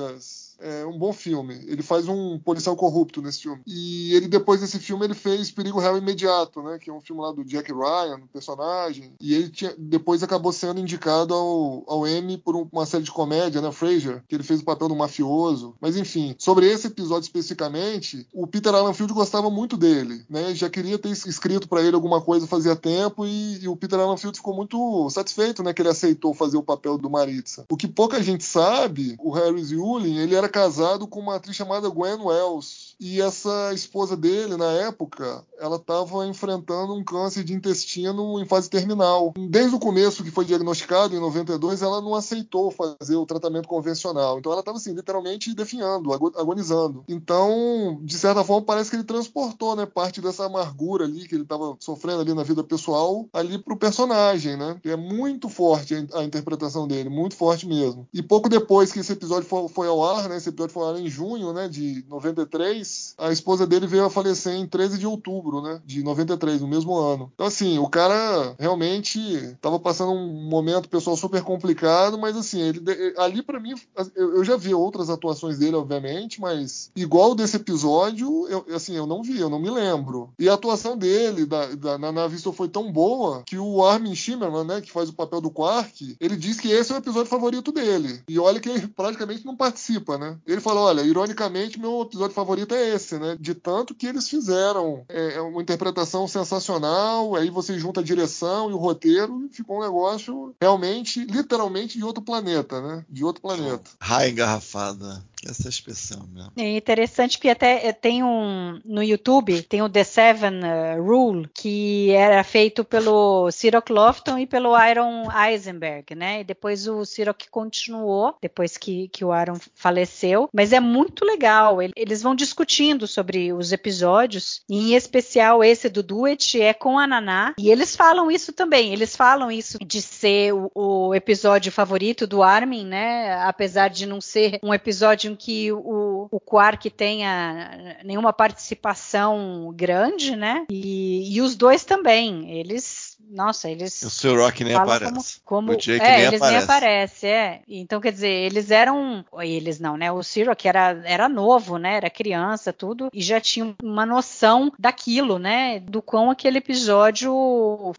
[0.00, 0.49] drogas.
[0.60, 1.54] É um bom filme.
[1.66, 3.62] Ele faz um policial corrupto nesse filme.
[3.66, 6.78] E ele, depois desse filme, ele fez Perigo Real Imediato, né?
[6.78, 9.14] Que é um filme lá do Jack Ryan, personagem.
[9.20, 13.60] E ele tinha, depois acabou sendo indicado ao, ao Emmy por uma série de comédia,
[13.60, 13.72] né?
[13.72, 15.74] Frasier, que ele fez o papel do mafioso.
[15.80, 20.54] Mas enfim, sobre esse episódio especificamente, o Peter Allen Field gostava muito dele, né?
[20.54, 24.16] Já queria ter escrito para ele alguma coisa fazia tempo e, e, o Peter Allen
[24.16, 25.72] Field ficou muito satisfeito, né?
[25.72, 27.64] Que ele aceitou fazer o papel do Maritza.
[27.70, 31.88] O que pouca gente sabe, o Harris Yulin, ele era casado com uma atriz chamada
[31.88, 32.89] Gwen Wells.
[33.00, 38.68] E essa esposa dele, na época, ela estava enfrentando um câncer de intestino em fase
[38.68, 39.32] terminal.
[39.48, 44.38] Desde o começo que foi diagnosticado, em 92, ela não aceitou fazer o tratamento convencional.
[44.38, 47.02] Então ela estava, assim, literalmente definhando, agonizando.
[47.08, 51.44] Então, de certa forma, parece que ele transportou, né, parte dessa amargura ali que ele
[51.44, 54.78] estava sofrendo ali na vida pessoal, ali pro personagem, né?
[54.84, 58.06] é muito forte a interpretação dele, muito forte mesmo.
[58.12, 60.94] E pouco depois que esse episódio foi, foi ao ar, né, esse episódio foi ao
[60.94, 65.06] ar em junho, né, de 93, a esposa dele veio a falecer em 13 de
[65.06, 65.80] outubro, né?
[65.84, 67.30] De 93, no mesmo ano.
[67.34, 72.80] Então, assim, o cara realmente estava passando um momento pessoal super complicado, mas assim, ele
[73.16, 73.74] ali para mim,
[74.14, 79.22] eu, já vi outras atuações dele, obviamente, mas igual desse episódio, eu, assim, eu não
[79.22, 80.30] vi, eu não me lembro.
[80.38, 84.64] E a atuação dele da, da, na Navisto foi tão boa que o Armin Shimmerman,
[84.64, 87.72] né, que faz o papel do Quark, ele diz que esse é o episódio favorito
[87.72, 88.22] dele.
[88.28, 90.38] E olha que ele praticamente não participa, né?
[90.46, 93.36] Ele falou: olha, ironicamente, meu episódio favorito é esse, né?
[93.38, 98.70] De tanto que eles fizeram é, é, uma interpretação sensacional, aí você junta a direção
[98.70, 103.04] e o roteiro e ficou um negócio realmente, literalmente, de outro planeta, né?
[103.08, 103.90] De outro planeta.
[104.00, 105.24] Raia engarrafada.
[105.46, 106.52] Essa expressão mesmo.
[106.56, 111.48] É interessante que até eh, tem um no YouTube, tem o The Seven eh, Rule,
[111.54, 116.40] que era feito pelo Cyril Lofton e pelo Aaron Eisenberg, né?
[116.40, 120.48] E depois o Cyril continuou, depois que, que o Aaron faleceu.
[120.52, 121.78] Mas é muito legal.
[121.96, 127.06] Eles vão discutindo sobre os episódios, e em especial esse do Duet é com a
[127.06, 127.54] Naná.
[127.58, 128.92] E eles falam isso também.
[128.92, 133.34] Eles falam isso de ser o, o episódio favorito do Armin, né?
[133.42, 140.36] Apesar de não ser um episódio em que o, o Quark tenha nenhuma participação grande,
[140.36, 140.66] né?
[140.70, 144.02] E, e os dois também, eles nossa, eles.
[144.02, 145.40] O seu Rock nem aparece.
[145.44, 146.50] Como, como o Jake é, nem eles aparece.
[146.50, 147.60] nem aparecem, é.
[147.68, 149.24] Então, quer dizer, eles eram.
[149.40, 150.10] Eles não, né?
[150.10, 150.20] O
[150.56, 151.96] que era, era novo, né?
[151.96, 155.80] Era criança, tudo, e já tinha uma noção daquilo, né?
[155.80, 157.32] Do quão aquele episódio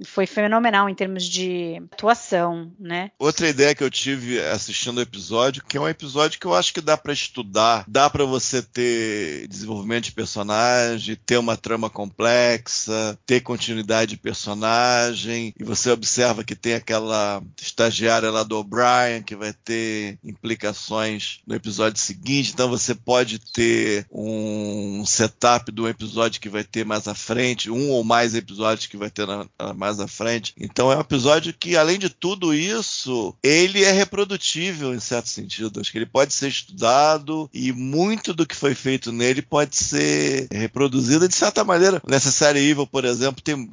[0.06, 3.12] foi fenomenal em termos de atuação, né?
[3.18, 6.74] Outra ideia que eu tive assistindo o episódio, que é um episódio que eu acho
[6.74, 13.18] que dá para estudar, dá para você ter desenvolvimento de personagem, ter uma trama complexa,
[13.26, 19.22] ter continuidade de personagem personagem e você observa que tem aquela estagiária lá do O'Brien
[19.24, 26.42] que vai ter implicações no episódio seguinte, então você pode ter um setup do episódio
[26.42, 30.00] que vai ter mais à frente, um ou mais episódios que vai ter na, mais
[30.00, 30.54] à frente.
[30.58, 35.80] Então é um episódio que, além de tudo isso, ele é reprodutível em certo sentido.
[35.80, 40.48] Acho que ele pode ser estudado e muito do que foi feito nele pode ser
[40.52, 42.02] reproduzido de certa maneira.
[42.08, 43.70] Nessa Evil, por exemplo, tem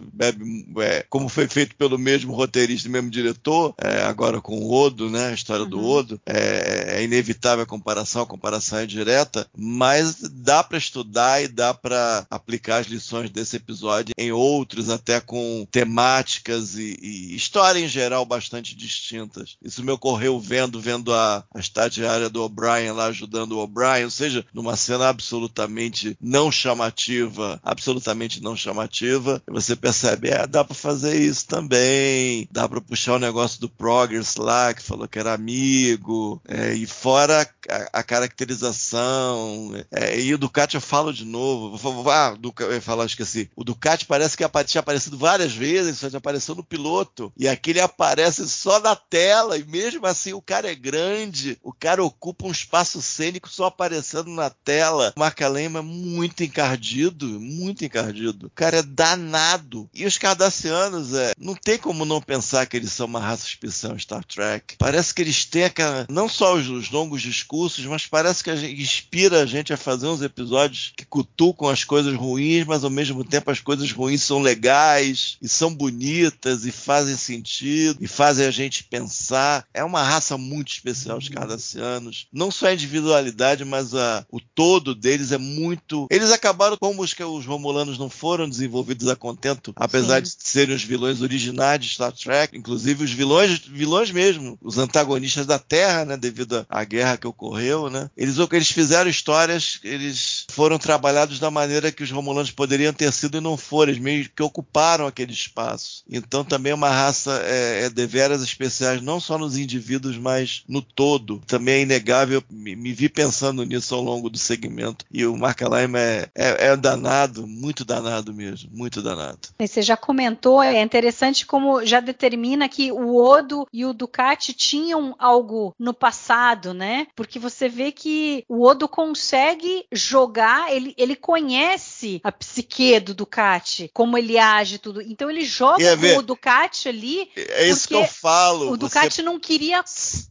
[0.80, 5.08] é, como como foi feito pelo mesmo roteirista mesmo diretor, é, agora com o Odo,
[5.08, 5.28] né?
[5.28, 5.70] A história uhum.
[5.70, 6.20] do Odo.
[6.26, 11.72] É, é, inevitável a comparação, a comparação é direta, mas dá para estudar e dá
[11.72, 17.86] para aplicar as lições desse episódio em outros, até com temáticas e, e história em
[17.86, 19.56] geral bastante distintas.
[19.62, 24.10] Isso me ocorreu vendo, vendo a, a estagiária do O'Brien lá ajudando o O'Brien, ou
[24.10, 31.14] seja, numa cena absolutamente não chamativa, absolutamente não chamativa, você percebe, é, dá para fazer
[31.14, 32.48] isso também.
[32.50, 36.40] Dá para puxar o negócio do Progress lá, que falou que era amigo.
[36.46, 39.72] É, e fora a, a caracterização.
[39.90, 41.78] É, e o Ducati eu falo de novo.
[42.10, 43.50] Ah, eu ia falar, esqueci.
[43.54, 47.32] O Ducati parece que tinha aparecido várias vezes, só já apareceu no piloto.
[47.36, 49.56] E aqui ele aparece só na tela.
[49.56, 51.58] E mesmo assim o cara é grande.
[51.62, 55.12] O cara ocupa um espaço cênico só aparecendo na tela.
[55.16, 58.46] O Mark Lema é muito encardido, muito encardido.
[58.46, 59.88] O cara é danado.
[59.94, 63.94] E os cardassianos é, não tem como não pensar que eles são uma raça especial
[63.94, 64.76] em Star Trek.
[64.78, 68.56] Parece que eles têm aquela, não só os, os longos discursos, mas parece que a
[68.56, 72.90] gente, inspira a gente a fazer uns episódios que cutucam as coisas ruins, mas ao
[72.90, 78.46] mesmo tempo as coisas ruins são legais e são bonitas e fazem sentido e fazem
[78.46, 79.66] a gente pensar.
[79.74, 82.26] É uma raça muito especial os cardassianos.
[82.32, 86.06] Não só a individualidade, mas a, o todo deles é muito.
[86.10, 90.36] Eles acabaram como os que os romulanos não foram desenvolvidos a contento, apesar Sim.
[90.36, 94.78] de serem os vilões vilões originais de Star Trek, inclusive os vilões, vilões mesmo, os
[94.78, 98.10] antagonistas da Terra, né, devido à guerra que ocorreu, né?
[98.16, 103.38] Eles eles fizeram histórias, eles foram trabalhados da maneira que os romulanos poderiam ter sido
[103.38, 106.04] e não foram, eles meio que ocuparam aquele espaço.
[106.08, 110.82] Então também é uma raça é, é deveras especiais, não só nos indivíduos, mas no
[110.82, 111.40] todo.
[111.46, 115.04] Também é inegável, me, me vi pensando nisso ao longo do segmento.
[115.12, 119.38] E o Mark Lime é, é, é danado, muito danado mesmo, muito danado.
[119.58, 125.14] Você já comentou, é interessante como já determina que o Odo e o Ducati tinham
[125.18, 127.06] algo no passado, né?
[127.14, 133.90] Porque você vê que o Odo consegue jogar, ele, ele conhece a psique do Ducati,
[133.94, 135.00] como ele age tudo.
[135.00, 137.30] Então ele joga É, com o Ducati ali.
[137.36, 138.66] É isso que eu falo.
[138.66, 139.84] O você- Ducati não queria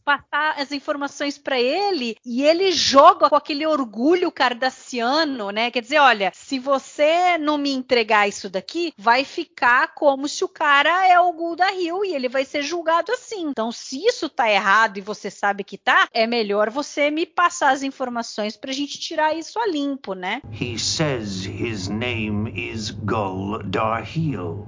[0.04, 5.72] passar as informações para ele e ele joga com aquele orgulho cardassiano, né?
[5.72, 10.50] Quer dizer, olha, se você não me entregar isso daqui, vai ficar como se o
[10.50, 13.50] cara é o Gulda Hill e ele vai ser julgado assim.
[13.50, 17.72] Então, se isso tá errado e você sabe que tá, é melhor você me passar
[17.72, 20.42] as informações pra gente tirar isso a limpo, né?
[20.50, 24.66] He says his name is Gul Darheel.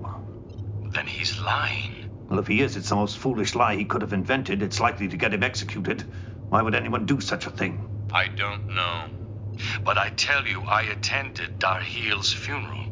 [0.91, 2.09] Then he's lying.
[2.29, 4.61] Well, if he is, it's the most foolish lie he could have invented.
[4.61, 6.03] It's likely to get him executed.
[6.49, 7.79] Why would anyone do such a thing?
[8.11, 9.05] I don't know.
[9.85, 12.88] But I tell you, I attended Darheel's funeral.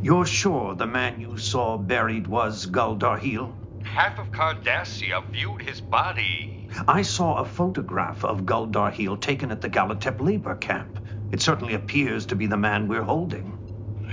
[0.00, 3.52] You're sure the man you saw buried was Gul Darheel?
[3.84, 6.68] Half of Cardassia viewed his body.
[6.86, 11.00] I saw a photograph of Gul Darheel taken at the Galatep labor camp.
[11.32, 13.58] It certainly appears to be the man we're holding.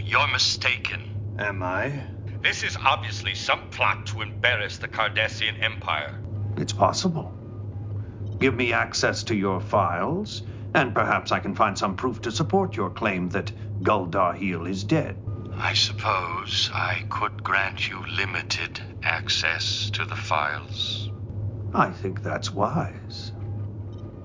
[0.03, 1.35] You're mistaken.
[1.37, 2.03] Am I?
[2.41, 6.19] This is obviously some plot to embarrass the Cardassian Empire.
[6.57, 7.31] It's possible.
[8.39, 10.41] Give me access to your files,
[10.73, 13.51] and perhaps I can find some proof to support your claim that
[13.83, 15.17] Gul Darheel is dead.
[15.57, 21.09] I suppose I could grant you limited access to the files.
[21.73, 23.31] I think that's wise.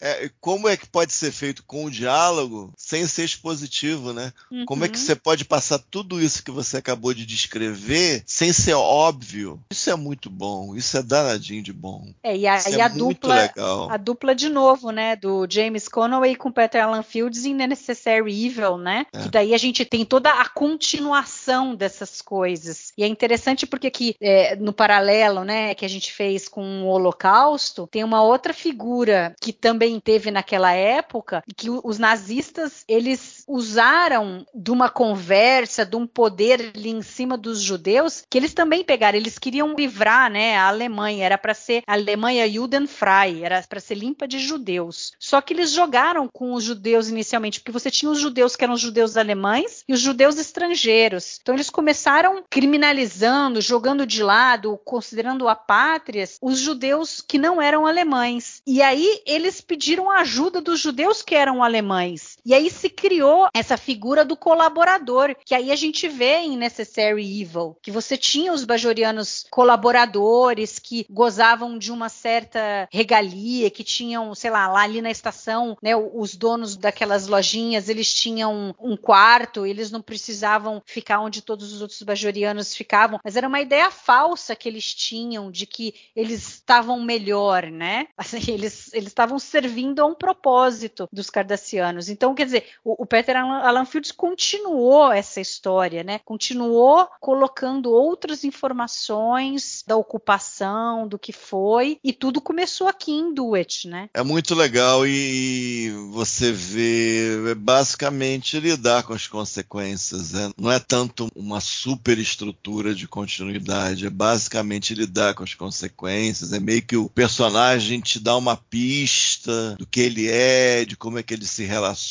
[0.01, 4.33] É, como é que pode ser feito com o diálogo sem ser expositivo, né?
[4.67, 5.05] Como é que Uhum.
[5.05, 9.61] você pode passar tudo isso que você acabou de descrever sem ser óbvio?
[9.71, 12.09] Isso é muito bom, isso é danadinho de bom.
[12.23, 13.91] É, e a, Isso e é a dupla, legal.
[13.91, 18.47] a dupla de novo, né, do James Conway com Peter Alan Fields em The Necessary
[18.47, 19.07] Evil, né?
[19.13, 19.23] É.
[19.23, 22.93] Que daí a gente tem toda a continuação dessas coisas.
[22.97, 26.87] E é interessante porque aqui, é, no paralelo, né, que a gente fez com o
[26.89, 34.47] Holocausto, tem uma outra figura que também teve naquela época, que os nazistas, eles usaram
[34.55, 39.19] de uma conversa, de um poder ali em cima dos judeus, que eles também pegaram,
[39.19, 43.95] eles queriam livrar, né, a Alemanha, era para ser a Alemanha Judenfrei, era para ser
[43.95, 45.13] limpa de judeus.
[45.19, 48.75] Só que eles jogaram com os judeus inicialmente, porque você tinha os judeus que eram
[48.75, 51.39] os judeus alemães e os judeus estrangeiros.
[51.41, 58.63] Então eles começaram criminalizando, jogando de lado, considerando apátrias, os judeus que não eram alemães.
[58.67, 59.80] E aí eles pediram
[60.11, 62.37] a ajuda dos judeus que eram alemães.
[62.45, 67.43] E aí se criou essa figura do colaborador, que aí a gente vê em Necessary
[67.43, 74.35] Evil, que você tinha os bajorianos colaboradores que gozavam de uma certa regalia, que tinham,
[74.35, 79.67] sei lá, lá ali na estação, né, os donos daquelas lojinhas, eles tinham um quarto,
[79.67, 84.57] eles não precisavam ficar onde todos os outros bajorianos ficavam, mas era uma ideia falsa
[84.57, 88.07] que eles tinham de que eles estavam melhor, né?
[88.17, 92.09] Assim, eles estavam servindo a um propósito dos cardassianos.
[92.09, 96.19] Então, quer dizer, o, o Peter Alan, Alan Fields continuou essa história, né?
[96.25, 103.89] Continuou colocando outras informações da ocupação, do que foi, e tudo começou aqui em Duet,
[103.89, 104.09] né?
[104.15, 110.33] É muito legal e você vê é basicamente lidar com as consequências.
[110.33, 110.51] né?
[110.59, 116.53] Não é tanto uma super estrutura de continuidade, é basicamente lidar com as consequências.
[116.53, 121.19] É meio que o personagem te dá uma pista do que ele é, de como
[121.19, 121.65] é que eles se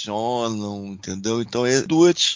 [0.09, 1.41] relacionam, entendeu?
[1.41, 1.83] Então, é,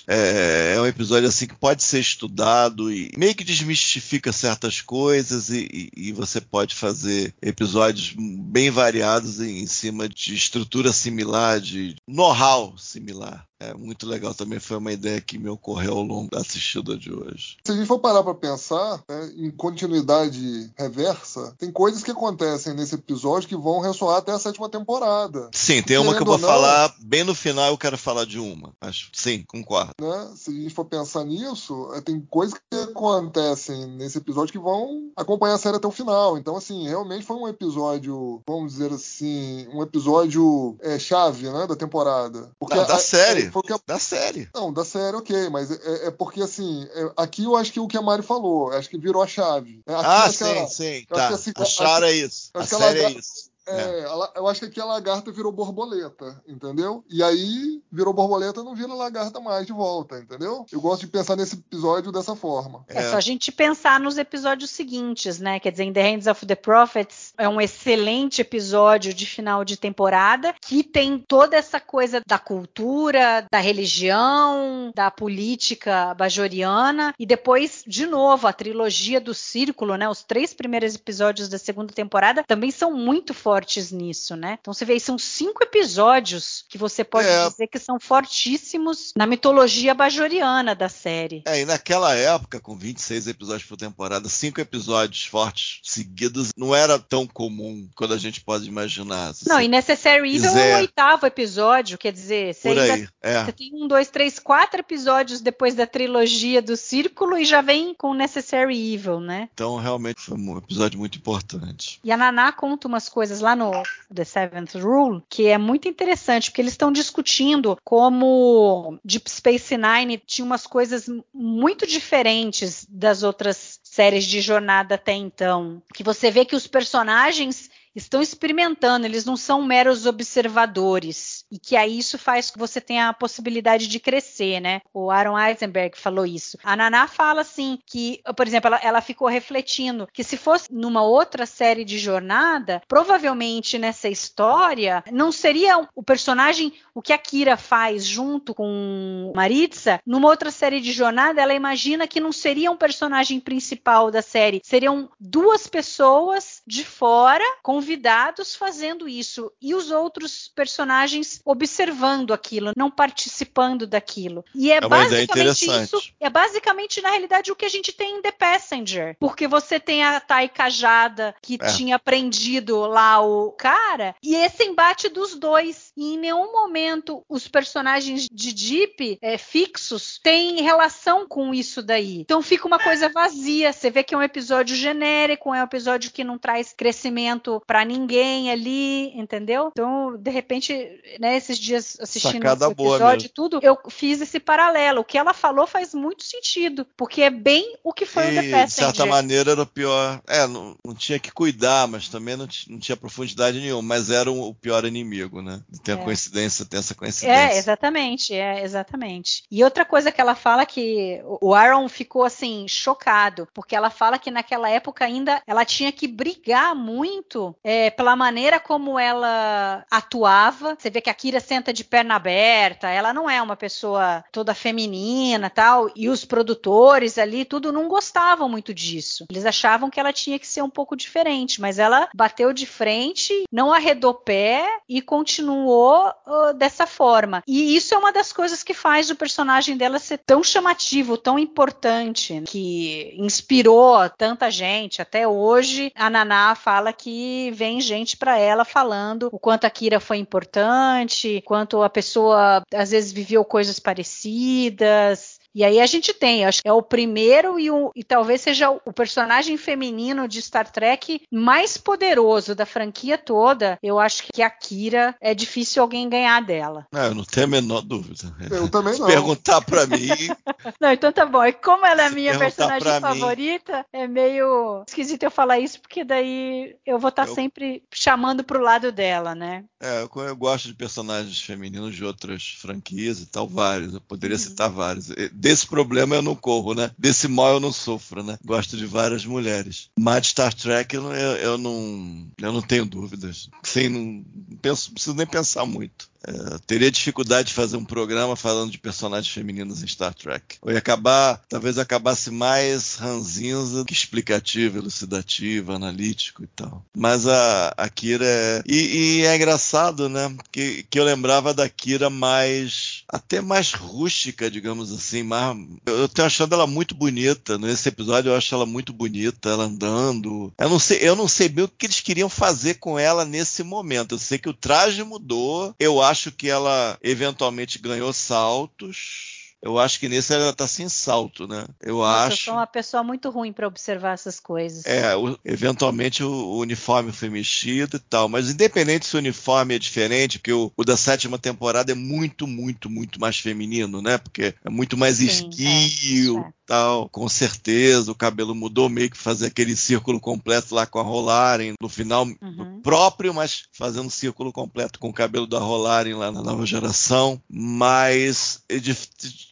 [0.08, 5.50] é, é um episódio assim que pode ser estudado e meio que desmistifica certas coisas
[5.50, 11.60] e, e- e você pode fazer episódios bem variados em, em cima de estrutura similar,
[11.60, 13.46] de know-how similar.
[13.70, 17.12] É muito legal também, foi uma ideia que me ocorreu ao longo da assistida de
[17.14, 17.58] hoje.
[17.66, 22.74] Se a gente for parar pra pensar né, em continuidade reversa, tem coisas que acontecem
[22.74, 25.50] nesse episódio que vão ressoar até a sétima temporada.
[25.54, 28.26] Sim, tem uma que eu vou ou não, falar bem no final, eu quero falar
[28.26, 28.72] de uma.
[28.82, 29.94] Mas sim, concordo.
[30.02, 30.32] né?
[30.36, 35.12] Se a gente for pensar nisso, é, tem coisas que acontecem nesse episódio que vão
[35.16, 36.38] acompanhar a série até o final.
[36.38, 41.76] Então, assim, realmente foi um episódio, vamos dizer assim, um episódio é, chave, né, da
[41.76, 42.52] temporada.
[42.60, 43.50] Porque Da, da a- série.
[43.60, 44.50] O que a- Da série.
[44.54, 47.88] Não, da série, ok, mas é, é porque assim, é- aqui eu acho que o
[47.88, 49.82] que a Mari falou, acho que virou a chave.
[49.88, 51.06] É, aqui Ah, sim, ela- sim.
[51.08, 51.28] Tá.
[51.30, 52.50] assim, Acharam é isso.
[52.54, 53.53] A série ela- é isso.
[53.66, 57.04] É, ela- eu acho que aqui a lagarta virou borboleta, entendeu?
[57.10, 60.66] E aí virou borboleta, não vira lagarta mais de volta, entendeu?
[60.72, 62.84] Eu gosto de pensar nesse episódio dessa forma.
[62.88, 65.60] É só a gente pensar nos episódios seguintes, né?
[65.60, 69.78] Quer dizer, In the Hands of the Prophets é um excelente episódio de final de
[69.78, 77.84] temporada que tem toda essa coisa da cultura, da religião, da política bajoriana e depois,
[77.88, 80.08] de novo, a trilogia do Círculo, né?
[80.10, 83.53] Os três primeiros episódios da segunda temporada também são muito fortes
[83.92, 84.58] nisso, né?
[84.60, 87.48] Então você vê, aí, são cinco episódios que você pode É.
[87.50, 91.44] dizer que são fortíssimos na mitologia bajoriana da série.
[91.46, 96.98] É, e naquela época, com 26 episódios por temporada, cinco episódios fortes seguidos, não era
[97.00, 99.34] tão comum quando a gente pode imaginar.
[99.48, 103.44] Não, e Necessary Evil é o oitavo episódio, quer dizer, Por aí, é.
[103.46, 107.94] você tem um, dois, três, quatro episódios depois da trilogia do Círculo e já vem
[107.94, 109.50] com Necessary Evil, né?
[109.54, 112.00] Então, realmente foi um episódio muito importante.
[112.04, 113.72] E a Naná conta umas coisas lá no
[114.14, 120.22] The Seventh Rule que é muito interessante, porque eles estão discutindo como Deep Space Nine
[120.26, 125.82] tinha umas coisas muito diferentes das outras séries de jornada até então.
[125.94, 131.46] Que você vê que os personagens estão experimentando, eles não são meros observadores.
[131.52, 134.82] E que aí isso faz que você tenha a possibilidade de crescer, né?
[134.94, 136.58] O Aaron Eisenberg falou isso.
[136.64, 141.04] A Naná fala assim que, por exemplo, ela, ela ficou refletindo que se fosse numa
[141.04, 147.58] outra série de jornada, provavelmente nessa história não seria o personagem o que a Kira
[147.58, 152.78] faz junto com Maritza, numa outra série de jornada, ela imagina que não seria um
[152.78, 157.44] personagem principal da série, seriam duas pessoas de fora,
[157.84, 164.46] convidados fazendo isso, e os outros personagens observando aquilo, não participando daquilo.
[164.56, 168.22] E é, É basicamente isso, é basicamente na realidade o que a gente tem em
[168.22, 171.68] The Passenger, porque você tem a Tai Cajada que É.
[171.74, 177.48] tinha aprendido lá o cara, e esse embate dos dois, e em nenhum momento os
[177.50, 182.22] personagens de Deep é, fixos têm relação com isso daí.
[182.22, 183.74] Então fica uma coisa vazia.
[183.74, 187.84] Você vê que é um episódio genérico, é um episódio que não traz crescimento pra
[187.84, 189.70] ninguém ali, entendeu?
[189.72, 190.72] Então, de repente,
[191.20, 195.02] né, esses dias assistindo Sacada esse episódio e tudo, eu fiz esse paralelo.
[195.02, 198.62] O que ela falou faz muito sentido, porque é bem o que foi o The
[198.62, 200.22] E, de certa maneira, era o pior.
[200.28, 203.82] É, não, não tinha que cuidar, mas também não, não tinha profundidade nenhuma.
[203.82, 205.60] Mas era o, pior inimigo, né?
[205.84, 206.04] Tem a É.
[206.04, 207.56] coincidência, tem essa coincidência.
[207.56, 209.46] É, exatamente, é, exatamente.
[209.50, 214.20] E outra coisa que ela fala que o Aaron ficou assim, chocado, porque ela fala
[214.20, 220.76] que naquela época ainda ela tinha que brigar muito é, pela maneira como ela atuava.
[220.78, 224.54] Você vê que a Kira senta de perna aberta, ela não é uma pessoa toda
[224.54, 229.26] feminina tal, e os produtores ali, tudo não gostavam muito disso.
[229.30, 233.44] Eles achavam que ela tinha que ser um pouco diferente, mas ela bateu de frente,
[233.52, 237.44] não arredou pé e continuou uh, dessa forma.
[237.48, 241.38] E isso é uma das coisas que faz o personagem dela ser tão chamativo, tão
[241.40, 245.02] importante, que inspirou tanta gente.
[245.02, 250.00] Até hoje, a Naná fala que vem gente para ela falando o quanto a Kira
[250.00, 255.40] foi importante, quanto a pessoa às vezes viveu coisas parecidas.
[255.56, 258.70] E aí a gente tem, acho que é o primeiro e, o, e talvez seja
[258.72, 263.78] o, personagem feminino de Star Trek mais poderoso da franquia toda.
[263.82, 266.88] Eu acho que a Kira é difícil alguém ganhar dela.
[266.92, 268.34] Não, eu não tenho a menor dúvida.
[268.50, 269.08] Eu também Se não.
[269.08, 270.08] perguntar pra mim,
[270.80, 271.44] Não, então tá bom.
[271.46, 275.60] E como ela é a minha personagem pra mim- favorita, é meio esquisito eu falar
[275.60, 279.64] isso, porque daí eu vou estar Eu- sempre chamando pro lado dela, né?
[279.82, 283.94] é, eu, eu gosto de personagens femininos de outras franquias e tal, vários.
[283.94, 285.10] Eu poderia citar vários.
[285.44, 286.90] Desse problema eu não corro, né?
[286.98, 288.38] Desse mal eu não sofro, né?
[288.46, 289.90] Gosto de várias mulheres.
[290.00, 293.50] Mas de Star Trek eu, não- eu, eu não, eu não tenho dúvidas.
[293.62, 294.24] Sem, não,
[294.62, 296.10] penso, não preciso nem pensar muito.
[296.26, 300.58] É, teria dificuldade de fazer um programa falando de personagens femininos em Star Trek.
[300.64, 306.86] Eu ia acabar, talvez acabasse mais ranzinza que explicativo, elucidativo, analítico e tal.
[306.96, 308.64] Mas a, a Kira é.
[308.66, 310.34] E, e é engraçado, né?
[310.52, 313.04] Que, que eu lembrava da Kira mais.
[313.10, 315.24] até mais rústica, digamos assim.
[315.24, 317.58] Mais, eu, eu tenho achado ela muito bonita.
[317.58, 320.54] Nesse episódio eu acho ela muito bonita, ela andando.
[320.58, 323.64] Eu não sei, eu não sei bem o que eles queriam fazer com ela nesse
[323.64, 324.16] momento.
[324.16, 325.76] Eu sei que o traje mudou.
[325.80, 329.44] Eu acho que ela eventualmente ganhou saltos.
[329.64, 331.66] Eu acho que nesse ela tá sem salto, né?
[331.82, 332.34] Eu Nossa, acho.
[332.34, 334.86] Eu sou uma pessoa muito ruim para observar essas coisas.
[334.86, 339.76] É, o, eventualmente o, o, uniforme foi mexido e tal, mas independente se o uniforme
[339.76, 344.18] é diferente, porque o, o da sétima temporada é muito, muito, muito mais feminino, né?
[344.18, 346.40] Porque é muito mais Sim, esguio.
[346.40, 351.00] É, tal, com certeza o cabelo mudou meio que fazer aquele círculo completo lá com
[351.00, 352.82] a Rolaren no final uhum.
[352.82, 357.42] próprio, mas fazendo um círculo completo com o cabelo da Rolaren lá na nova geração,
[357.50, 358.62] mas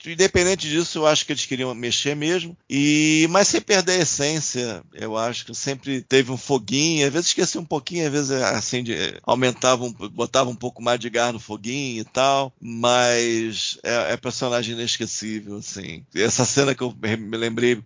[0.06, 4.84] independente disso, eu acho que eles queriam mexer mesmo e mas sem perder a essência,
[4.94, 8.84] eu acho que sempre teve um foguinho, às vezes esquecia um pouquinho, às vezes assim
[9.24, 14.18] aumentava, um, botava um pouco mais de gás no foguinho e tal, mas é, é
[14.18, 16.06] personagem inesquecível assim.
[16.16, 17.84] Essa cena que eu me lembrei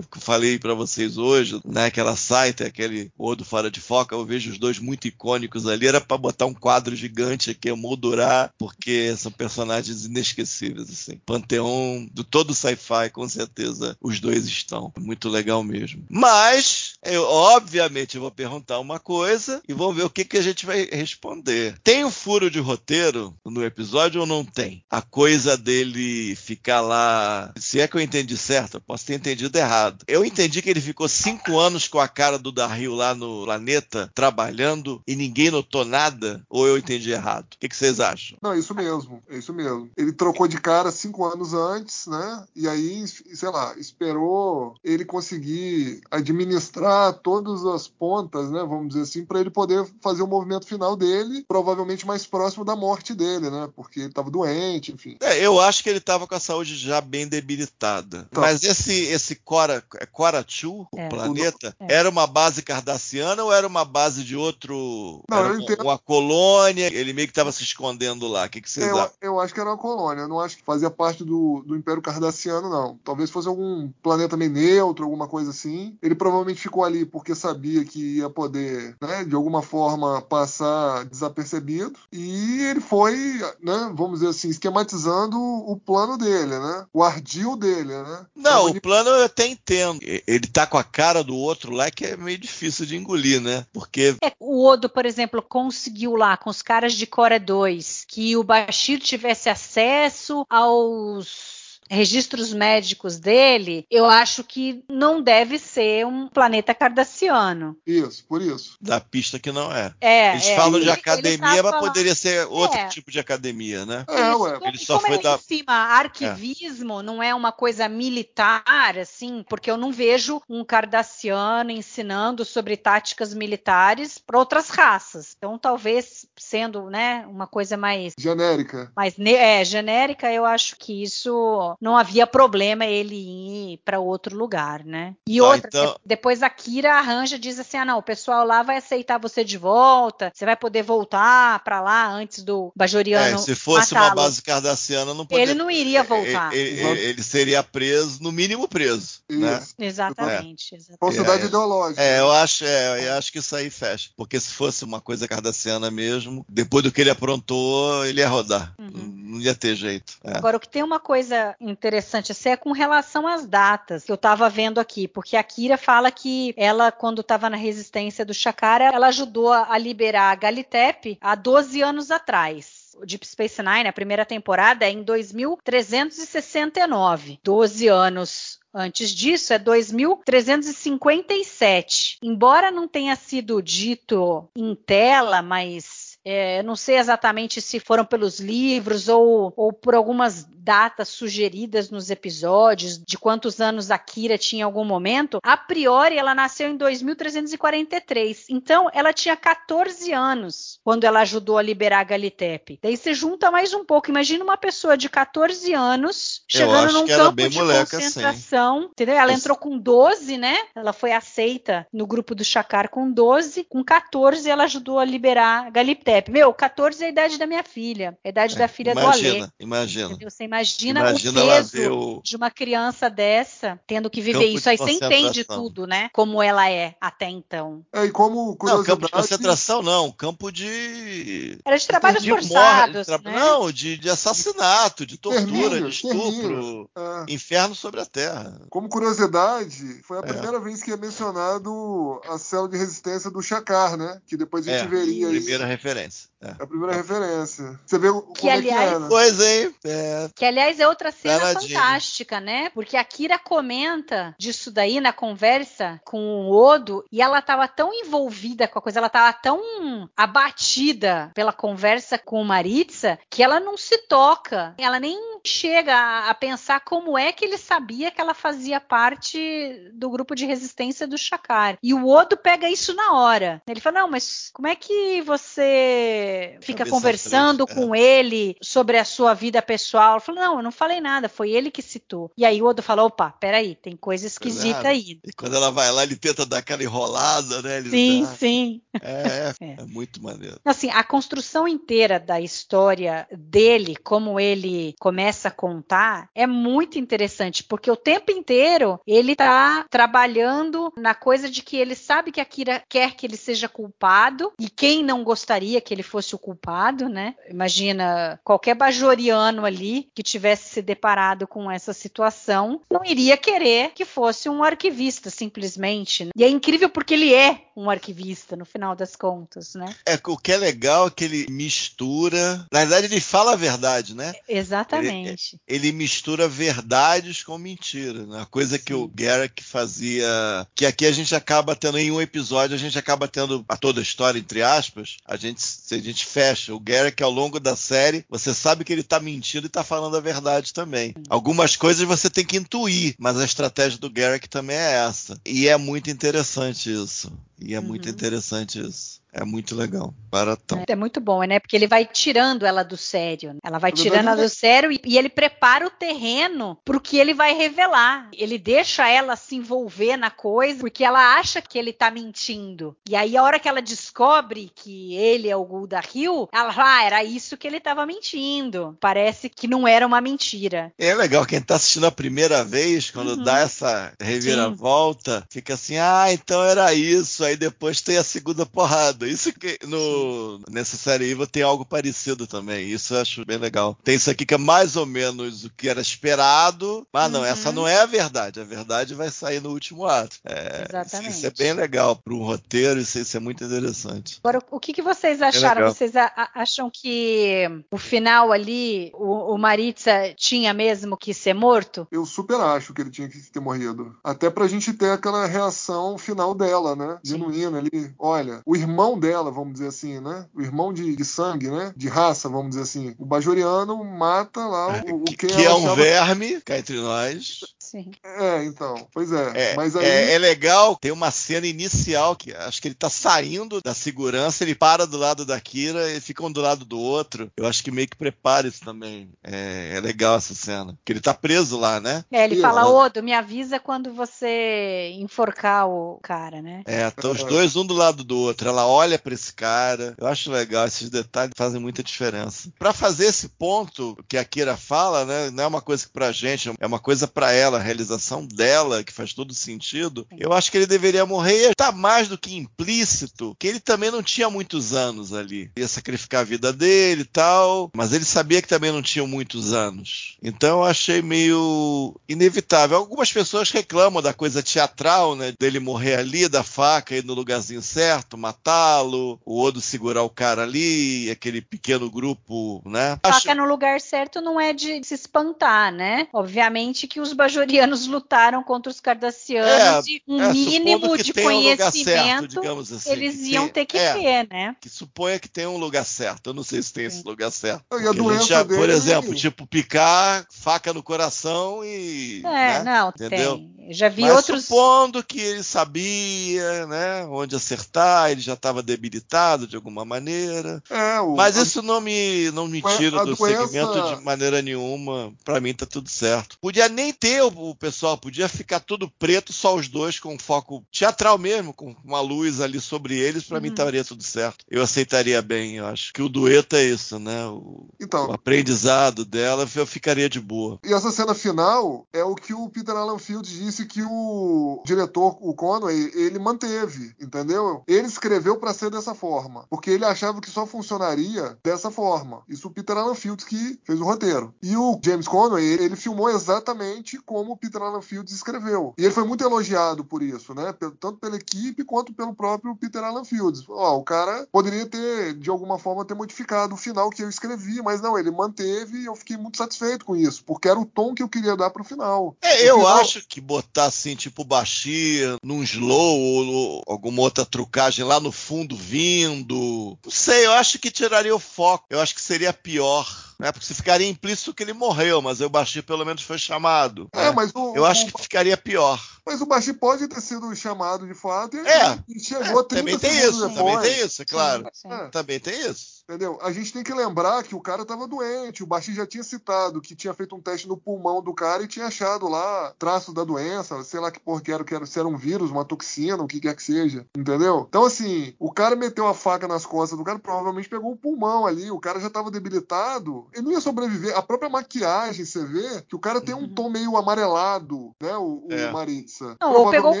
[0.18, 1.86] falei para vocês hoje, né?
[1.86, 5.86] Aquela site, aquele Odo Fora de Foca, eu vejo os dois muito icônicos ali.
[5.86, 11.20] Era para botar um quadro gigante aqui, moldurar, porque são personagens inesquecíveis, assim.
[11.24, 14.92] Panteão do todo sci-fi, com certeza os dois estão.
[14.98, 16.04] Muito legal mesmo.
[16.08, 20.66] Mas, eu obviamente vou perguntar uma coisa e vamos ver o que, que a gente
[20.66, 21.76] vai responder.
[21.82, 24.84] Tem um furo de roteiro no episódio ou não tem?
[24.90, 27.52] A coisa dele ficar lá.
[27.56, 30.04] Se é que eu entendi certo, eu posso ter entendido errado errado.
[30.06, 34.10] Eu entendi que ele ficou cinco anos com a cara do Darryl lá no planeta,
[34.14, 37.46] trabalhando, e ninguém notou nada, ou eu entendi errado?
[37.54, 38.38] O que, que vocês acham?
[38.42, 39.90] Não, isso mesmo, é isso mesmo.
[39.96, 42.44] Ele trocou de cara cinco anos antes, né?
[42.54, 48.60] E aí, sei lá, esperou ele conseguir administrar todas as pontas, né?
[48.60, 52.76] Vamos dizer assim, para ele poder fazer o movimento final dele, provavelmente mais próximo da
[52.76, 53.68] morte dele, né?
[53.74, 55.16] Porque ele estava doente, enfim.
[55.20, 58.26] É, eu acho que ele estava com a saúde já bem debilitada.
[58.30, 61.06] Então, Mas esse, esse Cora, Corachu, é.
[61.06, 61.94] o planeta, é.
[61.94, 65.22] era uma base cardassiana ou era uma base de outro.
[65.28, 66.86] Não, era uma, uma, colônia?
[66.92, 68.46] Ele meio que estava se escondendo lá.
[68.46, 69.12] O que, que vocês eu, acham?
[69.20, 70.22] Eu acho que era uma colônia.
[70.22, 72.98] Eu não acho que fazia parte do, do Império Cardassiano, não.
[73.04, 75.96] Talvez fosse algum planeta meio neutro, alguma coisa assim.
[76.02, 81.98] Ele provavelmente ficou ali porque sabia que ia poder, né, de alguma forma, passar desapercebido.
[82.10, 83.14] E ele foi,
[83.62, 86.86] né, vamos dizer assim, esquematizando o plano dele, né?
[86.92, 88.26] O ardil dele, né?
[88.34, 90.00] Não, o plano eu até entendo.
[90.02, 93.66] Ele tá com a cara do outro lá que é meio difícil de engolir, né?
[93.72, 94.16] Porque.
[94.22, 98.42] É, o Odo, por exemplo, conseguiu lá com os caras de Cora 2 que o
[98.42, 101.59] Bashir tivesse acesso aos
[101.90, 107.76] registros médicos dele, eu acho que não deve ser um planeta cardassiano.
[107.86, 108.76] Isso, por isso.
[108.80, 109.92] Da pista que não é.
[110.00, 111.80] é Eles é, falam ele, de academia, mas falando...
[111.80, 112.86] poderia ser outro é.
[112.88, 114.04] tipo de academia, né?
[114.08, 114.58] É, ué.
[114.62, 115.34] Ele só foi da...
[115.34, 117.02] em cima, arquivismo é.
[117.02, 123.34] não é uma coisa militar, assim, porque eu não vejo um cardassiano ensinando sobre táticas
[123.34, 125.34] militares para outras raças.
[125.36, 128.92] Então, talvez sendo, né, uma coisa mais genérica.
[128.94, 134.84] Mais é, genérica, eu acho que isso não havia problema ele ir para outro lugar,
[134.84, 135.14] né?
[135.26, 135.96] E ah, outra, então...
[136.04, 139.56] depois a Kira arranja diz assim: "Ah, não, o pessoal lá vai aceitar você de
[139.56, 144.42] volta, você vai poder voltar para lá antes do Bajoriano é, se fosse uma base
[144.42, 145.52] cardassiana não poderia...
[145.52, 146.52] Ele não iria voltar.
[146.54, 149.62] Ele, ele, ele seria preso, no mínimo preso, né?
[149.78, 150.78] Exatamente, é.
[150.78, 150.98] exatamente.
[150.98, 152.02] Falsidade é, ideológica.
[152.02, 155.26] É, eu acho, é, eu acho que isso aí fecha, porque se fosse uma coisa
[155.26, 158.74] cardassiana mesmo, depois do que ele aprontou, ele ia rodar.
[158.78, 158.90] Uhum.
[159.30, 160.14] Não ia ter jeito.
[160.24, 160.36] É.
[160.36, 164.16] Agora, o que tem uma coisa interessante assim, é com relação às datas que eu
[164.16, 168.90] estava vendo aqui, porque a Kira fala que ela, quando estava na resistência do Chakara,
[168.92, 172.80] ela ajudou a liberar a Galitep há 12 anos atrás.
[173.06, 177.38] Deep Space Nine, a primeira temporada, é em 2369.
[177.42, 182.18] 12 anos Antes disso, é 2357.
[182.22, 188.40] Embora não tenha sido dito em tela, mas é, não sei exatamente se foram pelos
[188.40, 194.60] livros ou, ou por algumas datas sugeridas nos episódios de quantos anos a Kira tinha
[194.60, 195.38] em algum momento.
[195.42, 198.46] A priori, ela nasceu em 2343.
[198.50, 202.78] Então, ela tinha 14 anos quando ela ajudou a liberar a Galitep.
[202.82, 204.10] Daí você junta mais um pouco.
[204.10, 208.78] Imagina uma pessoa de 14 anos chegando num campo de concentração.
[208.78, 208.88] Assim.
[208.92, 209.16] Entendeu?
[209.16, 210.56] Ela entrou com 12, né?
[210.76, 213.64] Ela foi aceita no grupo do Chakar com 12.
[213.64, 215.70] Com 14, ela ajudou a liberar a
[216.10, 216.30] Galitep.
[216.30, 219.36] Meu, 14 é a idade da minha filha, a idade é, da filha imagina, do
[219.36, 219.50] Alê.
[219.60, 222.22] Imagina, Você imagina, imagina o peso o...
[222.22, 224.68] de uma criança dessa tendo que viver campo isso.
[224.68, 226.10] Aí você entende tudo, né?
[226.12, 227.84] Como ela é até então.
[227.92, 231.58] É, e como Não, campo de concentração não, campo de...
[231.64, 233.30] Era de trabalhos de forçados, morte, de tra...
[233.30, 233.38] né?
[233.38, 236.90] Não, de, de, assassinato, de tortura, de estupro.
[236.96, 237.32] É.
[237.32, 238.60] Inferno sobre a Terra.
[238.68, 240.24] Como curiosidade, foi a é.
[240.24, 244.20] primeira vez que é mencionado a célula de resistência do Chakar, né?
[244.26, 245.99] Que depois a gente é, veria Primeira referência.
[246.00, 246.29] silence.
[246.42, 246.50] É.
[246.58, 247.78] a primeira referência.
[247.84, 249.08] Você vê o- Que, como aliás- é que é?
[249.08, 249.74] Pois, hein?
[249.84, 251.78] É, Que, aliás, é outra cena Danadinho.
[251.78, 252.70] fantástica, né?
[252.70, 257.92] Porque a Kira comenta disso daí na conversa com o Odo e ela tava tão
[257.92, 263.60] envolvida com a coisa, ela tava tão abatida pela conversa com o Maritza que ela
[263.60, 264.74] não se toca.
[264.78, 269.90] Ela nem chega a, a pensar como é que ele sabia que ela fazia parte
[269.94, 271.76] do grupo de resistência do Shakar.
[271.82, 273.62] E o Odo pega isso na hora.
[273.68, 276.29] Ele fala: Não, mas como é que você
[276.60, 277.74] fica Cabeça conversando é.
[277.74, 280.14] com ele sobre a sua vida pessoal?
[280.16, 282.30] Eu falei, não, eu não falei nada, foi ele que citou.
[282.36, 285.20] E aí o Odo falou: opa, peraí, tem coisa esquisita aí.
[285.24, 287.78] E quando ela vai lá, ele tenta dar aquela enrolada, né?
[287.78, 288.82] Ele Sim, dá- sim.
[289.00, 289.76] É, É.
[289.80, 290.58] é muito maneiro.
[290.64, 297.64] Assim, a construção inteira da história dele, como ele começa a contar, é muito interessante,
[297.64, 302.44] porque o tempo inteiro ele tá trabalhando na coisa de que ele sabe que a
[302.44, 307.08] Kira quer que ele seja culpado, e quem não gostaria que ele fosse o culpado,
[307.08, 307.34] né?
[307.48, 314.04] Imagina qualquer bajoriano ali que tivesse se deparado com essa situação, não iria querer que
[314.04, 316.24] fosse um arquivista, simplesmente.
[316.24, 316.30] né?
[316.36, 319.94] E é incrível porque ele é um arquivista, no final das contas, né?
[320.06, 322.66] É, o que é legal é que ele mistura.
[322.70, 324.34] Na verdade, ele fala a verdade, né?
[324.48, 325.58] Exatamente.
[325.66, 328.42] Ele mistura verdades com mentiras, né?
[328.42, 330.26] A coisa que o Garrick fazia.
[330.74, 334.00] Que aqui a gente acaba tendo em um episódio, a gente acaba tendo a toda
[334.00, 335.62] a história, entre aspas, a gente,
[336.10, 336.74] gente fecha.
[336.74, 340.16] O Garrick, ao longo da série, você sabe que ele tá mentindo e tá falando
[340.16, 341.14] a verdade também.
[341.28, 345.40] Algumas coisas você tem que intuir, mas a estratégia do Garrick também é essa.
[345.46, 347.32] E é muito interessante isso.
[347.60, 348.12] E é muito Uhum.
[348.12, 349.19] interessante isso.
[349.32, 350.12] É muito legal.
[350.30, 350.84] Baratão.
[350.86, 351.58] É muito bom, né?
[351.58, 353.52] Porque ele vai tirando ela do sério.
[353.54, 353.58] né?
[353.64, 357.34] Ela vai tirando ela do sério e, e ele prepara o terreno pro que ele
[357.34, 358.28] vai revelar.
[358.32, 362.96] Ele deixa ela se envolver na coisa porque ela acha que ele tá mentindo.
[363.08, 366.98] E aí, a hora que ela descobre que ele é o Gulda Hill, ela fala,
[366.98, 368.96] ah, era isso que ele tava mentindo.
[369.00, 370.92] Parece que não era uma mentira.
[370.98, 373.42] É legal, quem tá assistindo a primeira vez, quando Uhum.
[373.44, 377.44] dá essa reviravolta, fica assim, ah, então era isso.
[377.44, 379.19] Aí depois tem a segunda porrada.
[379.26, 382.88] Isso que no, nessa série Evil tem algo parecido também.
[382.88, 383.96] Isso eu acho bem legal.
[384.04, 387.46] Tem isso aqui que é mais ou menos o que era esperado, mas não, Uhum.
[387.46, 388.60] essa não é a verdade.
[388.60, 390.36] A verdade vai sair no último ato.
[390.44, 391.32] É, Exatamente.
[391.36, 394.38] Isso é bem legal para um roteiro, isso, isso é muito interessante.
[394.42, 395.88] Agora, o que, que vocês acharam?
[395.92, 401.54] vocês a- a- acham que o final ali, o, o Maritza tinha mesmo que ser
[401.54, 402.06] morto?
[402.10, 404.16] Eu super acho que ele tinha que ter morrido.
[404.22, 407.18] Até pra gente ter aquela reação final dela, né?
[407.24, 408.12] Genuína ali.
[408.18, 410.46] Olha, o irmão dela, vamos dizer assim, né?
[410.54, 411.92] O irmão de, de sangue, né?
[411.96, 413.14] De raça, vamos dizer assim.
[413.18, 417.60] O Bajoriano mata lá o, o Que, que é um achava- verme, cá entre nós.
[417.90, 418.12] Sim.
[418.24, 419.08] É, então.
[419.12, 419.72] Pois é.
[419.72, 420.04] É, Mas aí.
[420.04, 424.62] é- é legal, tem uma cena inicial que acho que ele tá saindo da segurança,
[424.62, 427.50] ele para do lado da Kira e fica um do lado do outro.
[427.56, 429.28] Eu acho que meio que prepara isso também.
[429.42, 430.96] É, é legal essa cena.
[431.04, 432.24] Que ele tá preso lá, né?
[432.30, 436.82] É, ele Ih, fala, ela- Odo, me avisa quando você enforcar o cara, né?
[436.86, 438.68] É, estão os dois um do lado do outro.
[438.68, 440.14] Ela olha pra esse cara.
[440.16, 442.70] Eu acho legal, esses detalhes fazem muita diferença.
[442.78, 446.30] Pra fazer esse ponto que a Kira fala, né, não é uma coisa que pra
[446.30, 450.26] gente, é uma coisa pra ela, a realização dela, que faz todo sentido.
[450.38, 451.72] Eu acho que ele deveria morrer.
[451.76, 455.70] Tá mais do que implícito que ele também não tinha muitos anos ali.
[455.76, 459.72] Ia sacrificar a vida dele e tal, mas ele sabia que também não tinha muitos
[459.72, 460.36] anos.
[460.42, 462.96] Então eu achei meio inevitável.
[462.96, 467.82] Algumas pessoas reclamam da coisa teatral, né, dele morrer ali, da faca ir no lugarzinho
[467.82, 473.18] certo, matá-lo, o Odo segurar o cara ali, aquele pequeno grupo, né?
[473.22, 476.28] Acho- Faca no lugar certo não é de se espantar, né?
[476.32, 477.32] Obviamente que os
[477.70, 482.48] bajorianos lutaram contra os cardassianos É, e um é, mínimo de tenha um certo, conhecimento
[482.48, 484.12] digamos assim, eles iam tenha- ter que é.
[484.14, 484.76] ter, né?
[484.80, 486.50] que suponha que tem um lugar certo.
[486.50, 487.82] Eu não sei se tem esse lugar certo.
[487.92, 492.40] E a Porque a gente doença já, por exemplo, tipo, picar faca no coração e.
[492.44, 492.82] É, né?
[492.84, 493.56] não, Entendeu?
[493.56, 493.70] tem.
[493.88, 494.64] Eu já vi Mas outros.
[494.66, 500.80] supondo que ele sabia, né, onde acertar, ele já estava debilitado de alguma maneira.
[500.88, 504.22] É, o, Mas a- isso não me, não me a tira do doença- segmento de
[504.24, 505.32] maneira nenhuma.
[505.44, 506.56] Pra mim tá tudo certo.
[506.60, 510.84] Podia nem ter o, o pessoal, podia ficar tudo preto, só os dois com foco
[510.90, 513.74] teatral mesmo, com uma luz ali sobre eles, pra mim Uhum.
[513.74, 514.64] estaria tudo certo.
[514.70, 517.46] Eu aceitaria bem, eu acho que o dueto é isso, né?
[517.46, 520.78] O, Então, o aprendizado dela, eu ficaria de boa.
[520.84, 525.36] E essa cena final é o que o Peter Allen Field disse que o diretor,
[525.40, 527.82] o Conway, ele manteve, entendeu?
[527.86, 532.42] Ele escreveu pra ser dessa forma, porque ele achava que só funcionaria dessa forma.
[532.48, 534.54] Isso o Peter Allen Field que fez o roteiro.
[534.62, 538.94] E o James Conway, ele filmou exatamente como como o Peter Fields escreveu.
[538.96, 540.72] E ele foi muito elogiado por isso, né?
[540.72, 543.64] Tanto pela equipe quanto pelo próprio Peter Alan Fields.
[543.68, 547.82] Ó, o cara poderia ter, de alguma forma, ter modificado o final que eu escrevi,
[547.82, 551.14] mas não, ele manteve e eu fiquei muito satisfeito com isso, porque era o tom
[551.14, 552.36] que eu queria dar pro final.
[552.42, 553.00] É, eu final...
[553.00, 558.76] acho que botar assim, tipo, Bashir num slow ou alguma outra trucagem lá no fundo
[558.76, 559.98] vindo.
[560.04, 561.86] Não sei, eu acho que tiraria o foco.
[561.90, 563.50] Eu acho que seria pior né?
[563.50, 567.08] Porque se ficaria implícito que ele morreu, mas o Bashir pelo menos foi chamado.
[567.12, 567.32] É, né?
[567.40, 569.00] Mas o, eu acho que ficaria pior.
[569.24, 572.66] Mas o Bashir pode ter sido chamado de fato e, é, e chegou é, 30
[572.68, 573.54] também tem isso, depois.
[573.54, 574.64] Também tem isso, é claro.
[574.72, 574.94] Sim, sim.
[574.94, 575.08] É.
[575.08, 576.00] Também tem isso.
[576.10, 576.40] Entendeu?
[576.42, 578.64] A gente tem que lembrar que o cara estava doente.
[578.64, 581.68] O Bashir já tinha citado que tinha feito um teste no pulmão do cara e
[581.68, 584.98] tinha achado lá traços da doença, sei lá que porra que era, que era, se
[584.98, 587.06] era um vírus, uma toxina, o que quer que seja.
[587.16, 587.66] Entendeu?
[587.68, 591.46] Então, assim, o cara meteu a faca nas costas do cara, provavelmente pegou o pulmão
[591.46, 591.70] ali.
[591.70, 593.28] O cara já estava debilitado.
[593.32, 594.16] Ele não ia sobreviver.
[594.16, 598.16] A própria maquiagem, você vê que o cara tem um tom meio amarelado, né?
[598.16, 598.70] O, o É.
[598.70, 599.36] Maritza.
[599.40, 600.00] Não, ou pegou o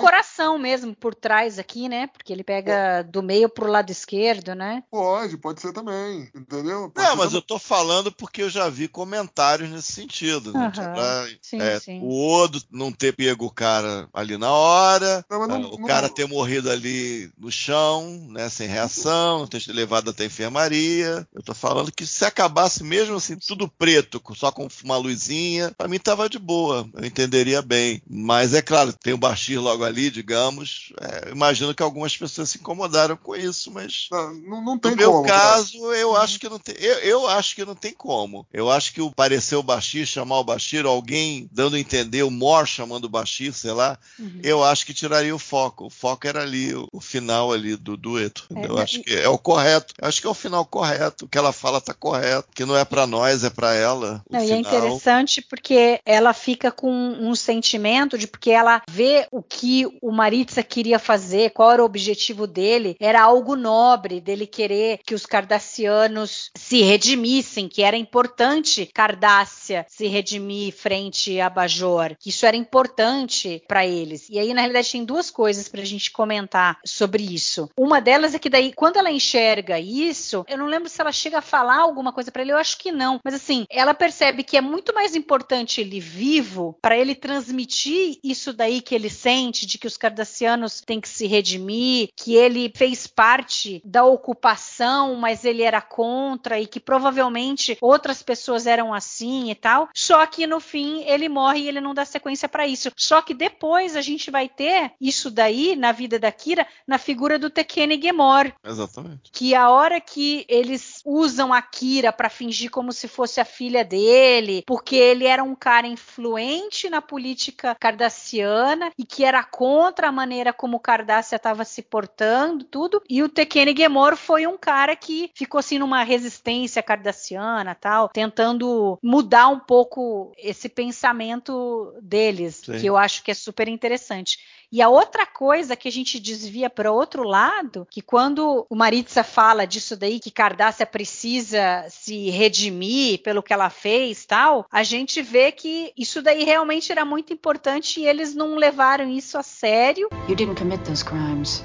[0.00, 2.06] coração mesmo por trás aqui, né?
[2.08, 4.82] Porque ele pega do meio pro lado esquerdo, né?
[4.90, 6.90] Pode, pode ser também, entendeu?
[6.90, 7.36] Pode Não, mas também.
[7.36, 10.52] eu tô falando porque eu já vi comentários nesse sentido.
[10.52, 10.66] né?
[10.76, 10.94] Aham.
[10.94, 12.00] Pra- Sim, é, sim.
[12.02, 15.78] O Odo não ter pego o cara ali na hora, Não, mas não- ah, o
[15.78, 20.24] não- cara ter morrido ali no chão, né, sem reação, não ter sido levado até
[20.24, 21.26] a enfermaria.
[21.32, 25.72] Eu tô falando que se acabasse mesmo assim, tudo preto, com- só com uma luzinha,
[25.76, 28.00] pra mim tava de boa, eu entenderia bem.
[28.08, 30.92] Mas é claro, tem o Bashir logo ali, digamos.
[31.00, 34.96] é, imagino que algumas pessoas se incomodaram com isso, mas Não, não, não tem no
[34.96, 35.26] meu como.
[35.26, 35.40] cara.
[35.56, 36.74] caso, eu acho que não tem.
[36.78, 38.46] Eu, eu acho que não tem como.
[38.52, 42.30] Eu acho que o parecer o Bashir, chamar o Bashir, alguém dando a entender, o
[42.30, 44.40] Mor chamando o Bashir, sei lá, Uhum.
[44.42, 45.86] eu acho que tiraria o foco.
[45.86, 48.46] O foco era ali, o, o final ali do dueto.
[48.54, 49.94] É, eu acho que é o correto.
[50.00, 51.24] Eu acho que é o final correto.
[51.24, 52.48] O que ela fala tá correto.
[52.54, 54.22] Que não é pra nós, é pra ela.
[54.28, 59.26] O Não, e é interessante porque ela fica com um sentimento de porque ela vê
[59.30, 64.46] o que o Maritza queria fazer, qual era o objetivo dele, era algo nobre dele
[64.46, 72.16] querer que os cardassianos se redimissem, que era importante Cardássia se redimir frente a Bajor,
[72.18, 74.28] que isso era importante para eles.
[74.28, 77.68] E aí, na realidade, tem duas coisas pra gente comentar sobre isso.
[77.76, 81.38] Uma delas é que daí, quando ela enxerga isso, eu não lembro se ela chega
[81.38, 83.20] a falar alguma coisa pra ele, eu acho que não.
[83.24, 88.50] Mas assim, ela percebe que é muito mais importante ele vivo para ele transmitir isso
[88.50, 93.06] daí que ele sente, de que os cardassianos têm que se redimir, que ele fez
[93.06, 99.54] parte da ocupação, mas ele era contra e que provavelmente outras pessoas eram assim e
[99.54, 99.90] tal.
[99.92, 102.90] Só que no fim ele morre e ele não dá sequência para isso.
[102.96, 107.38] Só que depois a gente vai ter isso daí na vida da Kira na figura
[107.38, 109.30] do Tekene Gemor, Exatamente.
[109.30, 113.84] que a hora que eles usam a Kira para fingir como se fosse a filha
[113.84, 120.12] dele, porque ele era um cara influente na política cardassiana e que era contra a
[120.12, 123.02] maneira como Cardassia estava se portando, tudo.
[123.08, 128.98] E o Tekene Gemor foi um cara que ficou assim numa resistência cardassiana, tal, tentando
[129.02, 132.78] mudar um pouco esse pensamento deles, Sim.
[132.78, 134.38] que eu acho que é super interessante.
[134.70, 139.24] E a outra coisa que a gente desvia para outro lado, que quando o Maritza
[139.24, 145.22] fala disso daí, que Cardassia precisa se redimir pelo que ela fez tal, a gente
[145.22, 150.08] vê que isso daí realmente era muito importante e eles não levaram isso a sério.
[150.28, 151.64] You didn't commit those crimes,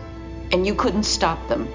[0.53, 1.67] and you couldn't stop them.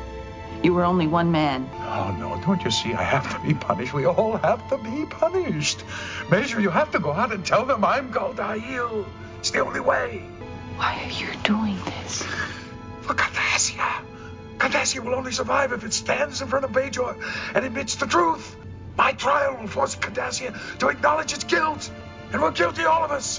[0.62, 1.68] You were only one man.
[1.74, 2.92] Oh, no, don't you see?
[2.92, 3.94] I have to be punished.
[3.94, 5.84] We all have to be punished.
[6.30, 9.04] Major, you have to go out and tell them I'm Galdahil.
[9.38, 10.22] It's the only way.
[10.76, 12.24] Why are you doing this?
[13.02, 14.02] For Cardassia.
[14.58, 17.14] Cardassia will only survive if it stands in front of Bajor
[17.54, 18.56] and admits the truth.
[18.96, 21.88] My trial will force Cardassia to acknowledge its guilt.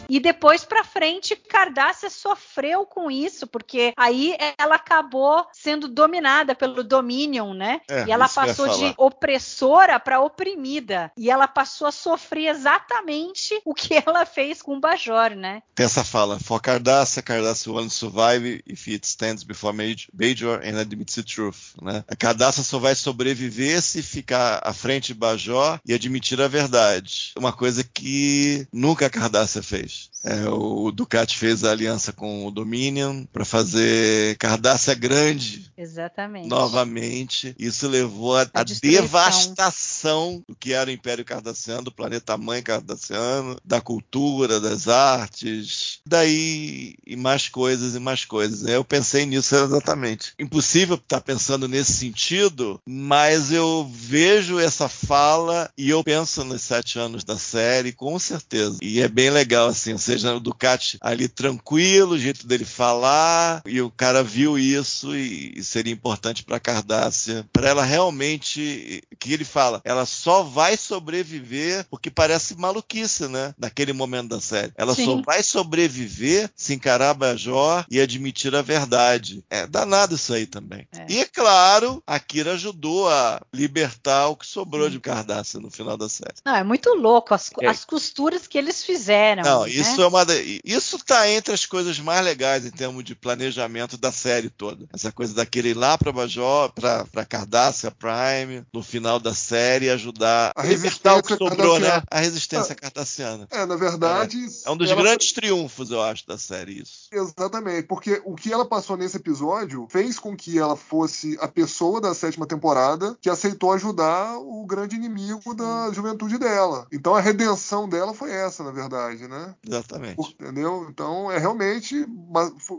[0.10, 6.84] E depois pra frente, Cardassia sofreu com isso, porque aí ela acabou sendo dominada pelo
[6.84, 7.82] Dominion, né?
[7.88, 11.12] É, e ela passou de opressora pra oprimida.
[11.16, 15.62] E ela passou a sofrer exatamente o que ela fez com o Bajor, né?
[15.76, 19.76] Tem essa fala, for Cardassia, Cardassia will survive if it stands before
[20.12, 22.04] Bajor and admits the truth, né?
[22.08, 27.34] A Cardassia só vai sobreviver se ficar à frente de Bajor e admitir a verdade.
[27.38, 30.09] Uma coisa que nunca a Cardassia fez.
[30.23, 36.47] É, o Ducati fez a aliança com o Dominion para fazer Cardassia grande Exatamente.
[36.47, 37.55] novamente.
[37.57, 43.82] Isso levou à devastação do que era o Império Cardassiano, do planeta mãe cardassiano, da
[43.82, 48.67] cultura, das artes, daí e mais coisas e mais coisas.
[48.67, 50.34] Eu pensei nisso exatamente.
[50.39, 56.99] Impossível estar pensando nesse sentido, mas eu vejo essa fala e eu penso nos sete
[56.99, 58.68] anos da série, com certeza.
[58.70, 58.78] Certeza.
[58.82, 63.61] E é bem legal, assim, ou seja, o Ducati ali tranquilo, o jeito dele falar,
[63.65, 69.34] e o cara viu isso e, e seria importante para Cardassia, para ela realmente, que
[69.34, 73.53] ele fala, ela só vai sobreviver porque parece maluquice, né?
[73.57, 74.72] Naquele momento da série.
[74.76, 75.06] Ela Sim.
[75.06, 79.44] só vai sobreviver se encarar a Bajor e admitir a verdade.
[79.49, 80.88] É danado isso aí também.
[80.91, 81.06] É.
[81.10, 84.91] E é claro, a Kira ajudou a libertar o que sobrou Sim.
[84.91, 86.35] de Cardassia no final da série.
[86.45, 87.68] Não, é muito louco as, é.
[87.68, 89.44] as costuras que eles fizeram.
[89.44, 89.69] Não, né?
[89.69, 90.26] isso é uma
[90.64, 94.86] isso tá entre as coisas mais legais em termos de planejamento da série toda.
[94.94, 99.90] Essa coisa daquele ir lá para Bajor, para para Cardassia Prime, no final da série
[99.90, 102.02] ajudar a libertar o que sobrou, né?
[102.10, 103.48] A resistência ah, cardassiana.
[103.52, 107.07] É, na verdade, é, é um dos grandes triunfos, eu acho, da série isso.
[107.11, 112.02] Exatamente, porque o que ela passou nesse episódio fez com que ela fosse a pessoa
[112.02, 116.88] da sétima temporada que aceitou ajudar o grande inimigo da juventude dela.
[116.91, 119.55] Então a redenção dela foi essa, na verdade, né?
[119.65, 120.35] Exatamente.
[120.39, 120.88] Entendeu?
[120.89, 122.05] Então é realmente,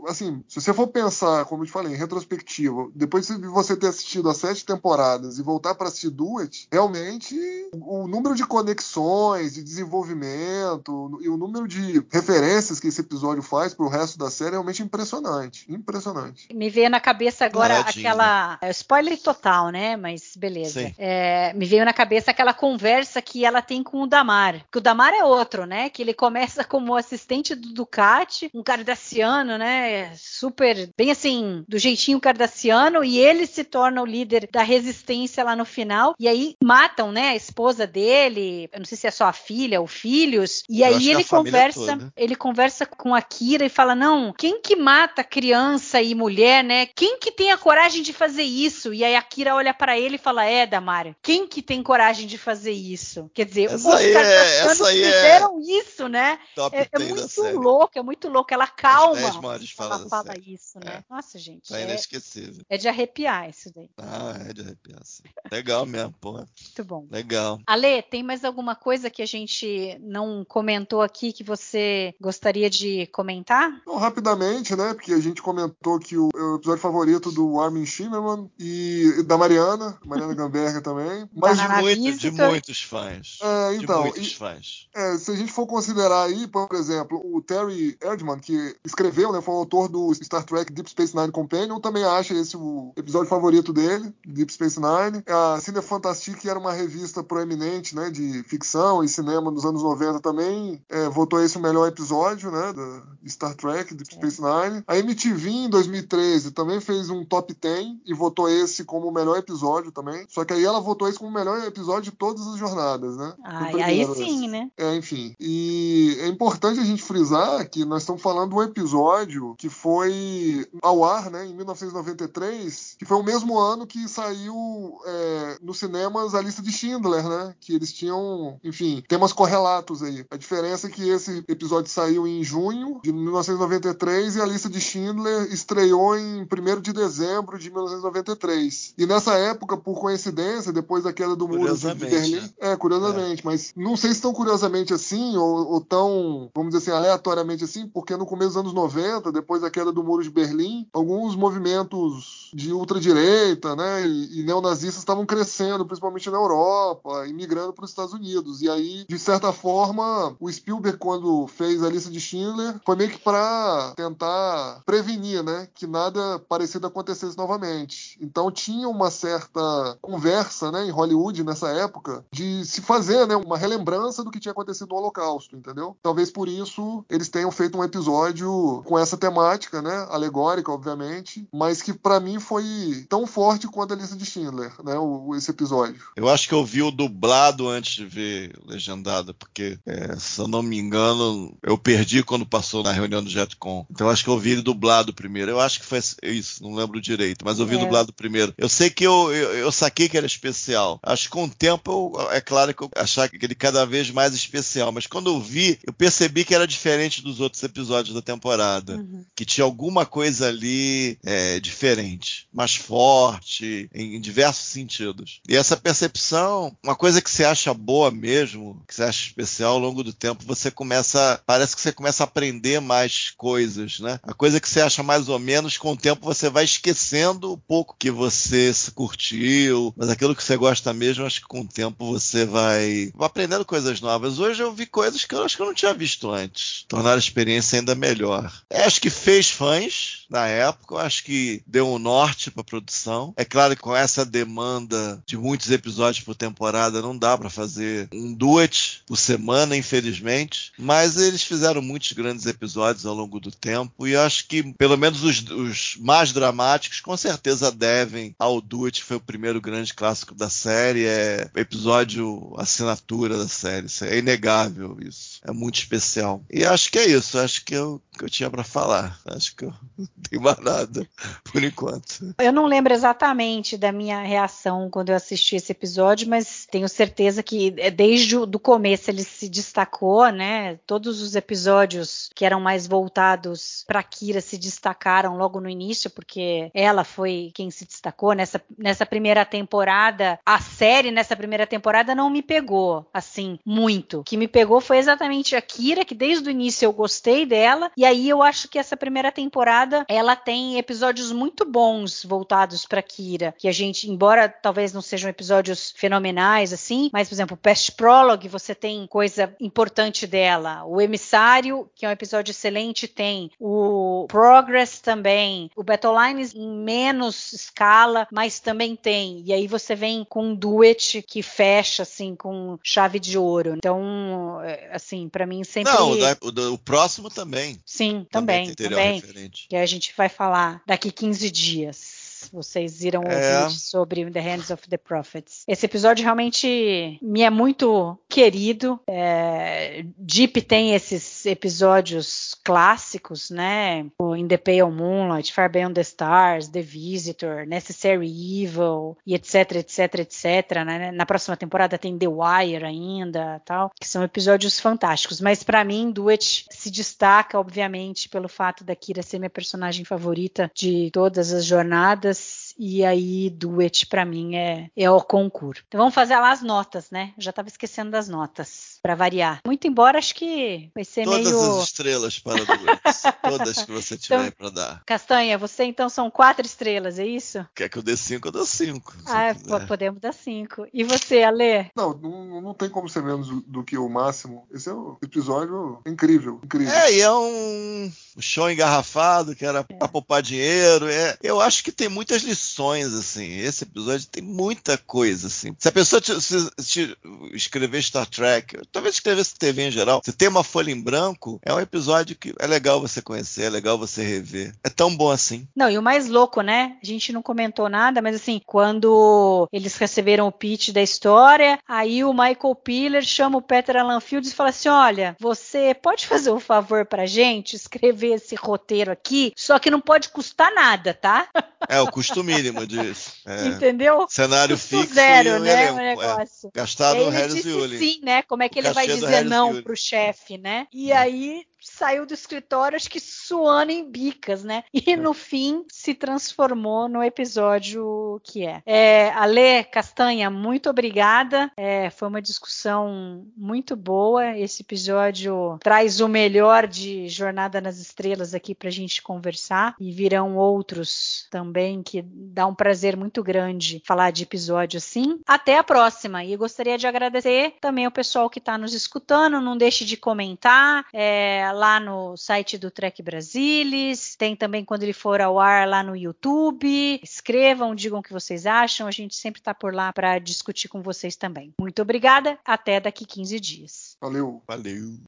[0.07, 3.87] assim, se você for pensar, como eu te falei, em retrospectiva, depois de você ter
[3.87, 7.35] assistido as sete temporadas e voltar para assistir duas, realmente
[7.73, 13.73] o número de conexões, de desenvolvimento e o número de referências que esse episódio faz
[13.73, 15.65] pro resto da série é realmente impressionante.
[15.71, 16.47] Impressionante.
[16.53, 18.57] Me veio na cabeça agora aquela.
[18.61, 19.95] É, spoiler total, né?
[19.95, 20.93] Mas beleza.
[20.97, 24.65] É, me veio na cabeça aquela conversa que ela tem com o Damar.
[24.71, 25.89] Que o Damar é outro, né?
[25.89, 30.13] Que ele começa como assistente do Ducati, um cardassiano, né?
[30.15, 35.55] Super, bem assim, do jeitinho cardassiano, e ele se torna o líder da resistência lá
[35.55, 36.13] no final.
[36.19, 37.29] E aí matam, né?
[37.29, 40.63] A esposa dele, eu não sei se é só a filha ou filhos.
[40.69, 45.23] E aí ele conversa, ele conversa com a Kira e fala: não, quem que mata
[45.23, 46.87] criança e mulher, né?
[46.95, 48.93] Quem que tem a coragem de fazer isso?
[48.93, 52.27] E aí a Kira olha para ele e fala: é, Damar, quem que tem coragem
[52.27, 53.29] de fazer isso?
[53.33, 55.61] Quer dizer, essa os aí é, essa aí é fizeram é...
[55.61, 56.39] isso, né?
[56.71, 58.53] é, é muito louco, é muito louco.
[58.53, 59.19] Ela calma.
[59.19, 61.03] Ela fala isso, né?
[61.09, 61.13] É.
[61.13, 61.69] Nossa, gente.
[61.69, 62.63] Tá é inesquecível.
[62.69, 63.89] É de arrepiar isso daí.
[63.97, 65.23] Ah, é de arrepiar, sim.
[65.51, 66.33] Legal mesmo, pô.
[66.33, 67.07] Muito bom.
[67.09, 67.59] Legal.
[67.65, 73.07] Ale, tem mais alguma coisa que a gente não comentou aqui que você gostaria de
[73.07, 73.81] comentar?
[73.85, 74.93] Não, rapidamente, né?
[74.93, 79.97] Porque a gente comentou que o, o episódio favorito do Armin Shimmerman e da Mariana,
[80.05, 81.29] Mariana Gamberger também.
[81.35, 83.39] Mas de, muito, de, muitos fãs.
[83.41, 84.03] É, então.
[84.03, 84.89] De muitos fãs.
[84.93, 89.41] É, se a gente for considerar aí, por exemplo, o Terry Erdman, que escreveu, né?
[89.41, 93.29] Foi o autor do Star Trek Deep Space Nine Companion, também acha esse o episódio
[93.29, 95.23] favorito dele, Deep Space Nine.
[95.27, 98.09] A Cine Fantastic era uma revista proeminente, né?
[98.09, 102.73] De ficção e cinema nos anos 90 também é, votou esse o melhor episódio, né?
[103.21, 104.83] De Star Trek Deep Space Nine.
[104.87, 109.37] A MTV em 2013 também fez um top 10 e votou esse como o melhor
[109.37, 110.25] episódio também.
[110.29, 113.33] Só que aí ela votou esse como o melhor episódio de todas as jornadas, né?
[113.43, 114.69] Ai, aí sim, né?
[114.77, 115.20] É, enfim.
[115.39, 120.65] E é importante a gente frisar que nós estamos falando de um episódio que foi
[120.81, 126.35] ao ar, né, em 1993, que foi o mesmo ano que saiu é, nos cinemas
[126.35, 127.55] a lista de Schindler, né?
[127.59, 130.25] Que eles tinham, enfim, temas correlatos aí.
[130.29, 134.79] A diferença é que esse episódio saiu em junho de 1993 e a lista de
[134.79, 138.93] Schindler estreou em 1 de dezembro de 1993.
[138.97, 142.51] E nessa época, por coincidência, depois da queda do muro de Berlim.
[142.59, 143.45] É, curiosamente, é.
[143.45, 147.87] mas não sei se tão curiosamente assim, ou, ou, tão, vamos dizer assim, aleatoriamente assim,
[147.87, 152.49] porque no começo dos anos 90, depois da queda do muro de Berlim, alguns movimentos
[152.53, 158.13] de ultradireita, né, e, e neonazistas estavam crescendo, principalmente na Europa, imigrando para os Estados
[158.13, 158.61] Unidos.
[158.61, 163.09] E aí, de certa forma, o Spielberg, quando fez a lista de Schindler, foi meio
[163.09, 168.17] que para tentar prevenir, né, que nada parecido acontecesse novamente.
[168.21, 173.57] Então tinha uma certa conversa, né, em Hollywood nessa época de se fazer, né, uma
[173.57, 175.97] relembrança do que tinha acontecido no Holocausto, entendeu?
[176.01, 181.81] Talvez por isso eles tenham feito um episódio com essa temática, né, alegórica, obviamente, mas
[181.81, 186.01] que para mim foi tão forte quanto a lista de Schindler, né, o, esse episódio.
[186.15, 190.47] Eu acho que eu vi o dublado antes de ver legendado, porque é, se eu
[190.47, 193.85] não me engano, eu perdi quando passou na reunião do JetCon.
[193.89, 195.51] Então eu acho que eu vi ele dublado primeiro.
[195.51, 197.79] Eu acho que foi isso, não lembro direito, mas eu vi é.
[197.79, 198.53] dublado primeiro.
[198.57, 200.99] Eu sei que eu, eu, eu, saquei que era especial.
[201.03, 204.11] Acho que com o tempo, eu, é claro que eu achava que ele cada vez
[204.11, 208.21] mais especial, mas quando eu vi, eu percebi que era diferente dos outros episódios da
[208.21, 208.95] temporada.
[208.95, 209.25] Uhum.
[209.35, 215.41] Que tinha alguma coisa ali é, diferente, mais forte, em, em diversos sentidos.
[215.47, 219.79] E essa percepção, uma coisa que você acha boa mesmo, que você acha especial ao
[219.79, 224.19] longo do tempo, você começa, parece que você começa a aprender mais coisas, né?
[224.23, 227.57] A coisa que você acha mais ou menos, com o tempo você vai esquecendo o
[227.57, 232.05] pouco que você curtiu, mas aquilo que você gosta mesmo, acho que com o tempo
[232.05, 234.39] você vai, vai aprendendo coisas novas.
[234.39, 236.85] Hoje eu vi vi coisas que eu acho que eu não tinha visto antes.
[236.87, 238.51] Tornar a experiência ainda melhor.
[238.69, 243.33] Eu acho que fez fãs na época, acho que deu um norte para a produção.
[243.35, 248.07] É claro que com essa demanda de muitos episódios por temporada não dá para fazer
[248.13, 254.07] um duet por semana, infelizmente, mas eles fizeram muitos grandes episódios ao longo do tempo
[254.07, 259.17] e acho que pelo menos os, os mais dramáticos com certeza devem ao duet, foi
[259.17, 263.87] o primeiro grande clássico da série, é episódio assinatura da série.
[264.03, 264.70] É inegável
[265.01, 265.30] isso.
[265.43, 266.43] É muito especial.
[266.49, 267.39] E acho que é isso.
[267.39, 269.19] Acho que eu que eu tinha para falar.
[269.25, 271.07] Acho que eu não tenho mais nada
[271.51, 272.35] por enquanto.
[272.39, 277.41] Eu não lembro exatamente da minha reação quando eu assisti esse episódio, mas tenho certeza
[277.41, 280.77] que é, desde o começo ele se destacou, né?
[280.85, 286.69] Todos os episódios que eram mais voltados para Kira se destacaram logo no início, porque
[286.73, 290.39] ela foi quem se destacou nessa, nessa primeira temporada.
[290.45, 294.19] A série nessa primeira temporada não me pegou assim muito.
[294.19, 297.91] O que me pegou foi exatamente a Kira, que desde o início eu gostei dela
[297.95, 303.01] e aí eu acho que essa primeira temporada ela tem episódios muito bons voltados para
[303.01, 307.57] Kira, que a gente, embora talvez não sejam episódios fenomenais assim, mas por exemplo, o
[307.57, 310.83] Past Prologue você tem coisa importante dela.
[310.85, 313.51] O Emissário, que é um episódio excelente, tem.
[313.59, 315.69] O Progress também.
[315.75, 319.43] O Battle Lines em menos escala, mas também tem.
[319.45, 323.75] E aí você vem com um duet que fecha assim com chave de ouro.
[323.77, 324.89] Então, é,
[325.21, 327.79] assim, para mim sempre Não, o, o, o próximo também.
[327.85, 329.21] Sim, também, também.
[329.21, 332.20] também que a gente vai falar daqui 15 dias
[332.51, 333.63] vocês irão é.
[333.63, 335.63] ouvir sobre The Hands of the Prophets.
[335.67, 338.99] Esse episódio realmente me é muito querido.
[339.07, 344.05] É, Deep tem esses episódios clássicos, né?
[344.19, 349.75] O In the Pale Moonlight, Far Beyond the Stars, The Visitor, Necessary Evil e etc,
[349.75, 350.83] etc, etc.
[350.85, 351.11] Né?
[351.11, 355.41] Na próxima temporada tem The Wire ainda, tal, que são episódios fantásticos.
[355.41, 360.71] Mas para mim, Duet se destaca, obviamente, pelo fato da Kira ser minha personagem favorita
[360.73, 362.30] de todas as jornadas
[362.77, 365.83] e aí duet para mim é, é o concurso.
[365.87, 367.33] Então vamos fazer lá as notas, né?
[367.37, 369.59] Já estava esquecendo das notas, para variar.
[369.65, 371.51] Muito embora, acho que vai ser Todas meio...
[371.51, 373.21] Todas as estrelas para duets.
[373.41, 375.03] Todas que você tiver então, para dar.
[375.05, 377.65] Castanha, você então são quatro estrelas, é isso?
[377.75, 379.13] Quer que eu dê cinco, eu dou cinco.
[379.25, 379.55] Ah,
[379.87, 380.85] podemos dar cinco.
[380.93, 381.89] E você, Ale?
[381.95, 384.67] Não, não, não tem como ser menos do, que o máximo.
[384.71, 386.93] Esse é um episódio incrível, incrível.
[386.93, 389.83] É, e é um show engarrafado, que era é.
[389.83, 391.07] pra poupar dinheiro.
[391.07, 393.57] É, eu acho que tem muitas lições, assim.
[393.57, 395.75] Esse episódio tem muita coisa, assim.
[395.79, 397.17] Se a pessoa te, se, te
[397.53, 401.73] escrever Star Trek, talvez escrevesse TV em geral, se tem uma folha em branco, é
[401.73, 404.73] um episódio que é legal você conhecer, é legal você rever.
[404.83, 405.67] É tão bom assim.
[405.75, 406.97] Não, e o mais louco, né?
[407.01, 412.23] A gente não comentou nada, mas assim, quando eles receberam o pitch da história, aí
[412.23, 416.51] o Michael Piller chama o Peter Alan Fields e fala assim: olha, você pode fazer
[416.51, 421.47] um favor pra gente escrever esse roteiro aqui, só que não pode custar nada, tá?
[421.89, 423.33] É, o custo mínimo disso.
[423.45, 423.67] É.
[423.67, 424.25] Entendeu?
[424.29, 425.13] Cenário custo fixo.
[425.15, 425.71] Zero, né?
[425.71, 426.15] Elenco, o é.
[426.15, 426.69] negócio.
[426.73, 426.79] É.
[426.79, 428.43] Gastado no Harris Sim, né?
[428.43, 430.87] Como é que o ele vai dizer não pro chefe, né?
[430.93, 434.83] E aí saiu do escritório, acho que suando em bicas, né?
[434.93, 435.17] E é.
[435.17, 438.81] no fim se transformou no episódio que é.
[438.85, 441.71] é Ale Castanha, muito obrigada.
[441.75, 444.57] É, foi uma discussão muito boa.
[444.57, 449.95] Esse episódio traz o melhor de Jornada nas Estrelas aqui pra gente conversar.
[449.99, 455.39] E virão outros também que dá um prazer muito grande falar de episódio assim.
[455.47, 456.43] Até a próxima.
[456.43, 459.61] E gostaria de agradecer também o pessoal que está nos escutando.
[459.61, 461.05] Não deixe de comentar.
[461.13, 466.03] É, lá no site do Trek Brasilis, tem também quando ele for ao ar lá
[466.03, 467.19] no YouTube.
[467.23, 471.01] Escrevam, digam o que vocês acham, a gente sempre está por lá para discutir com
[471.01, 471.73] vocês também.
[471.79, 474.17] Muito obrigada, até daqui 15 dias.
[474.21, 474.61] Valeu.
[474.67, 475.19] Valeu.